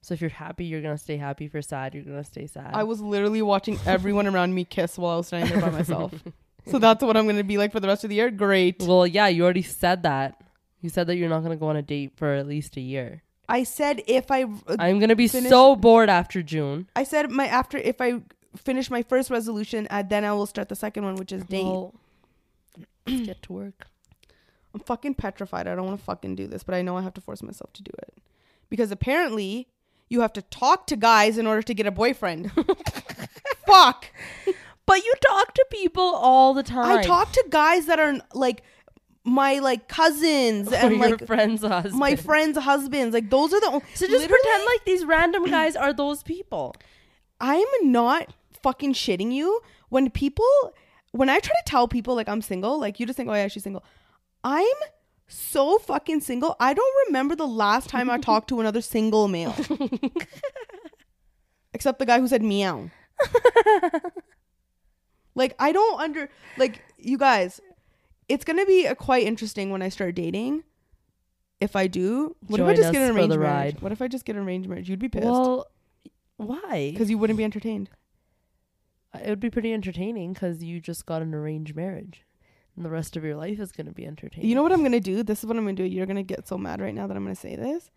So 0.03 0.15
if 0.15 0.21
you're 0.21 0.31
happy, 0.31 0.65
you're 0.67 0.83
gonna 0.83 0.99
stay 0.99 1.17
happy. 1.17 1.47
If 1.47 1.55
you're 1.55 1.63
sad, 1.63 1.95
you're 1.95 2.05
gonna 2.05 2.25
stay 2.25 2.47
sad. 2.47 2.71
I 2.75 2.83
was 2.85 3.01
literally 3.01 3.43
watching 3.43 3.79
everyone 3.87 4.27
around 4.27 4.55
me 4.55 4.65
kiss 4.65 4.99
while 4.99 5.15
I 5.15 5.17
was 5.17 5.29
standing 5.29 5.51
there 5.53 5.61
by 5.61 5.71
myself. 5.71 6.13
so 6.71 6.79
that's 6.79 7.03
what 7.03 7.17
I'm 7.17 7.27
gonna 7.27 7.45
be 7.45 7.59
like 7.59 7.73
for 7.73 7.81
the 7.81 7.89
rest 7.89 8.05
of 8.05 8.11
the 8.11 8.17
year. 8.17 8.31
Great. 8.31 8.83
well, 8.83 9.07
yeah, 9.07 9.29
you 9.29 9.45
already 9.45 9.63
said 9.63 10.03
that. 10.05 10.41
You 10.81 10.91
said 10.91 11.07
that 11.09 11.17
you're 11.17 11.29
not 11.29 11.43
gonna 11.43 11.57
go 11.57 11.69
on 11.69 11.77
a 11.77 11.83
date 11.83 12.13
for 12.17 12.33
at 12.35 12.47
least 12.47 12.77
a 12.77 12.81
year. 12.81 13.23
I 13.49 13.63
said 13.65 14.03
if 14.07 14.31
I, 14.31 14.43
uh, 14.45 14.77
I'm 14.79 14.99
gonna 14.99 15.17
be 15.17 15.29
finish- 15.29 15.51
so 15.51 15.77
bored 15.77 16.09
after 16.09 16.43
June. 16.43 16.89
I 16.97 17.05
said 17.05 17.31
my 17.31 17.47
after 17.47 17.79
if 17.79 18.01
I 18.01 18.21
finish 18.57 18.91
my 18.91 19.03
first 19.03 19.31
resolution, 19.31 19.87
uh, 19.91 20.03
then 20.03 20.25
I 20.25 20.33
will 20.33 20.47
start 20.47 20.69
the 20.69 20.77
second 20.77 21.05
one, 21.05 21.17
which 21.17 21.33
is 21.33 21.45
date. 21.45 21.65
Well, 21.65 21.95
let's 23.07 23.27
get 23.27 23.43
to 23.43 23.53
work. 23.53 23.87
I'm 24.75 24.81
fucking 24.81 25.15
petrified. 25.15 25.67
I 25.67 25.75
don't 25.75 25.87
want 25.87 25.99
to 25.99 26.05
fucking 26.05 26.37
do 26.37 26.47
this, 26.47 26.63
but 26.63 26.75
I 26.75 26.83
know 26.83 26.97
I 26.97 27.03
have 27.03 27.15
to 27.15 27.21
force 27.21 27.43
myself 27.43 27.73
to 27.75 27.83
do 27.83 27.93
it 27.99 28.19
because 28.69 28.91
apparently 28.91 29.69
you 30.09 30.21
have 30.21 30.33
to 30.35 30.43
talk 30.43 30.87
to 30.89 30.97
guys 30.97 31.39
in 31.39 31.47
order 31.47 31.63
to 31.63 31.75
get 31.75 31.87
a 31.87 31.91
boyfriend. 31.91 32.53
Fuck. 33.67 34.07
But 34.87 35.05
you 35.05 35.13
talk 35.21 35.53
to 35.55 35.67
people 35.71 36.03
all 36.03 36.55
the 36.55 36.63
time. 36.63 36.99
I 36.99 37.03
talk 37.03 37.33
to 37.33 37.45
guys 37.51 37.87
that 37.87 37.99
are 37.99 38.15
like 38.35 38.63
my 39.25 39.59
like 39.59 39.89
cousins 39.89 40.69
Or 40.73 40.77
and 40.77 40.97
your 40.97 41.11
like 41.11 41.27
friend's 41.27 41.63
husband. 41.63 41.99
my 41.99 42.17
friends' 42.17 42.57
husbands. 42.57 43.13
Like 43.13 43.29
those 43.29 43.53
are 43.53 43.61
the 43.61 43.67
only. 43.67 43.85
So 43.95 44.07
just 44.07 44.29
pretend 44.29 44.65
like 44.65 44.85
these 44.85 45.05
random 45.05 45.45
guys 45.47 45.77
are 45.77 45.93
those 45.93 46.23
people. 46.23 46.75
I'm 47.41 47.67
not 47.83 48.33
fucking 48.63 48.95
shitting 48.95 49.33
you. 49.33 49.61
When 49.89 50.11
people, 50.11 50.47
when 51.13 51.29
I 51.29 51.39
try 51.39 51.55
to 51.55 51.63
tell 51.67 51.87
people 51.89 52.15
like 52.15 52.29
I'm 52.29 52.43
single, 52.43 52.81
like 52.81 52.99
you 52.99 53.07
just 53.07 53.17
think, 53.17 53.29
oh 53.29 53.35
yeah, 53.35 53.49
she's 53.49 53.65
single. 53.65 53.85
I'm 54.45 54.67
so 55.29 55.79
fucking 55.79 56.21
single. 56.21 56.55
I 56.61 56.73
don't 56.75 57.07
remember 57.09 57.35
the 57.35 57.47
last 57.47 57.89
time 57.89 58.09
I 58.09 58.19
talked 58.19 58.49
to 58.51 58.61
another 58.61 58.81
single 58.81 59.27
male, 59.29 59.55
except 61.75 61.99
the 61.99 62.07
guy 62.07 62.21
who 62.21 62.29
said 62.29 62.43
meow. 62.43 62.91
like 65.37 65.55
I 65.61 65.71
don't 65.71 66.01
under 66.01 66.29
like 66.57 66.83
you 66.99 67.17
guys. 67.17 67.61
It's 68.29 68.45
gonna 68.45 68.67
be 68.67 68.87
a 68.87 68.97
quite 68.97 69.25
interesting 69.25 69.71
when 69.71 69.83
I 69.83 69.89
start 69.91 70.17
dating. 70.17 70.65
If 71.61 71.77
I 71.77 71.87
do, 71.87 72.35
what 72.49 72.61
if 72.61 72.67
I 72.67 72.75
just 72.75 72.93
get 72.93 73.03
an 73.03 73.17
arranged 73.17 73.39
marriage? 73.39 73.81
What 73.81 73.93
if 73.93 74.03
I 74.03 74.09
just 74.09 74.25
get 74.25 74.35
an 74.37 74.43
arranged 74.43 74.69
marriage? 74.69 74.91
You'd 74.91 74.99
be 74.99 75.09
pissed 75.09 75.25
Well, 75.25 75.67
why? 76.37 76.91
because 76.93 77.09
you 77.09 77.17
wouldn't 77.19 77.39
be 77.39 77.45
entertained. 77.45 77.89
Uh, 79.15 79.21
it 79.25 79.31
would 79.31 79.41
be 79.41 79.49
pretty 79.49 79.73
entertaining 79.73 80.33
because 80.35 80.63
you 80.63 80.81
just 80.81 81.07
got 81.07 81.23
an 81.23 81.33
arranged 81.33 81.75
marriage, 81.75 82.27
and 82.75 82.85
the 82.85 82.91
rest 82.91 83.17
of 83.17 83.25
your 83.25 83.37
life 83.37 83.59
is 83.59 83.73
going 83.73 83.87
to 83.87 83.93
be 83.93 84.05
entertaining. 84.05 84.49
You 84.49 84.55
know 84.55 84.63
what 84.63 84.73
I'm 84.73 84.83
gonna 84.83 85.01
do? 85.01 85.23
This 85.23 85.39
is 85.39 85.47
what 85.47 85.57
I'm 85.57 85.65
gonna 85.65 85.77
do. 85.77 85.85
You're 85.85 86.07
gonna 86.07 86.23
get 86.23 86.47
so 86.49 86.59
mad 86.59 86.81
right 86.81 86.95
now 86.95 87.07
that 87.07 87.17
I'm 87.17 87.23
gonna 87.25 87.35
say 87.37 87.57
this, 87.57 87.91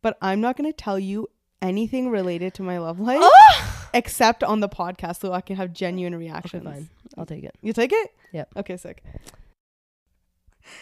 but 0.00 0.16
I'm 0.22 0.40
not 0.40 0.56
gonna 0.56 0.72
tell 0.72 0.98
you 0.98 1.28
anything 1.60 2.08
related 2.10 2.54
to 2.54 2.62
my 2.62 2.78
love 2.78 3.00
life 3.00 3.20
ah! 3.22 3.75
Except 3.96 4.44
on 4.44 4.60
the 4.60 4.68
podcast, 4.68 5.20
so 5.20 5.32
I 5.32 5.40
can 5.40 5.56
have 5.56 5.72
genuine 5.72 6.14
Okay, 6.14 6.24
reactions. 6.26 6.64
fine. 6.64 6.88
I'll 7.16 7.26
take 7.26 7.44
it. 7.44 7.54
You 7.62 7.72
take 7.72 7.92
it? 7.92 8.14
Yep. 8.32 8.48
Okay, 8.58 8.76
sick. 8.76 9.02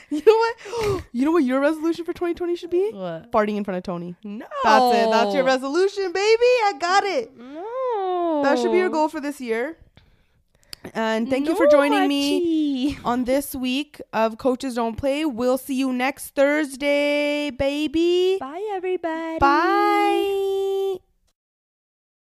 You 0.09 0.23
know 0.27 0.37
what? 0.37 1.05
you 1.13 1.27
know 1.27 1.31
what 1.31 1.45
your 1.45 1.61
resolution 1.61 2.07
for 2.07 2.15
2020 2.15 2.57
should 2.57 2.71
be? 2.71 2.91
What? 2.93 3.31
Farting 3.31 3.57
in 3.59 3.65
front 3.65 3.77
of 3.77 3.85
Tony. 3.85 4.17
No. 4.25 4.47
That's 4.65 4.97
it. 4.97 5.11
That's 5.11 5.35
your 5.35 5.45
resolution, 5.45 6.11
baby. 6.11 6.51
I 6.69 6.73
got 6.81 7.05
it. 7.05 7.37
No. 7.37 8.41
That 8.43 8.59
should 8.59 8.73
be 8.73 8.79
your 8.79 8.89
goal 8.89 9.09
for 9.11 9.21
this 9.21 9.43
year. 9.43 9.77
And 10.95 11.29
thank 11.29 11.47
you 11.49 11.55
for 11.55 11.67
joining 11.67 12.09
me. 12.09 12.97
on 13.05 13.25
this 13.25 13.55
week 13.55 14.01
of 14.15 14.39
Coaches 14.39 14.75
Don't 14.77 14.97
Play. 14.97 15.27
We'll 15.27 15.59
see 15.59 15.75
you 15.75 15.93
next 15.93 16.35
Thursday, 16.35 17.51
baby. 17.51 18.39
Bye, 18.41 18.67
everybody. 18.73 19.39
Bye. 19.39 21.04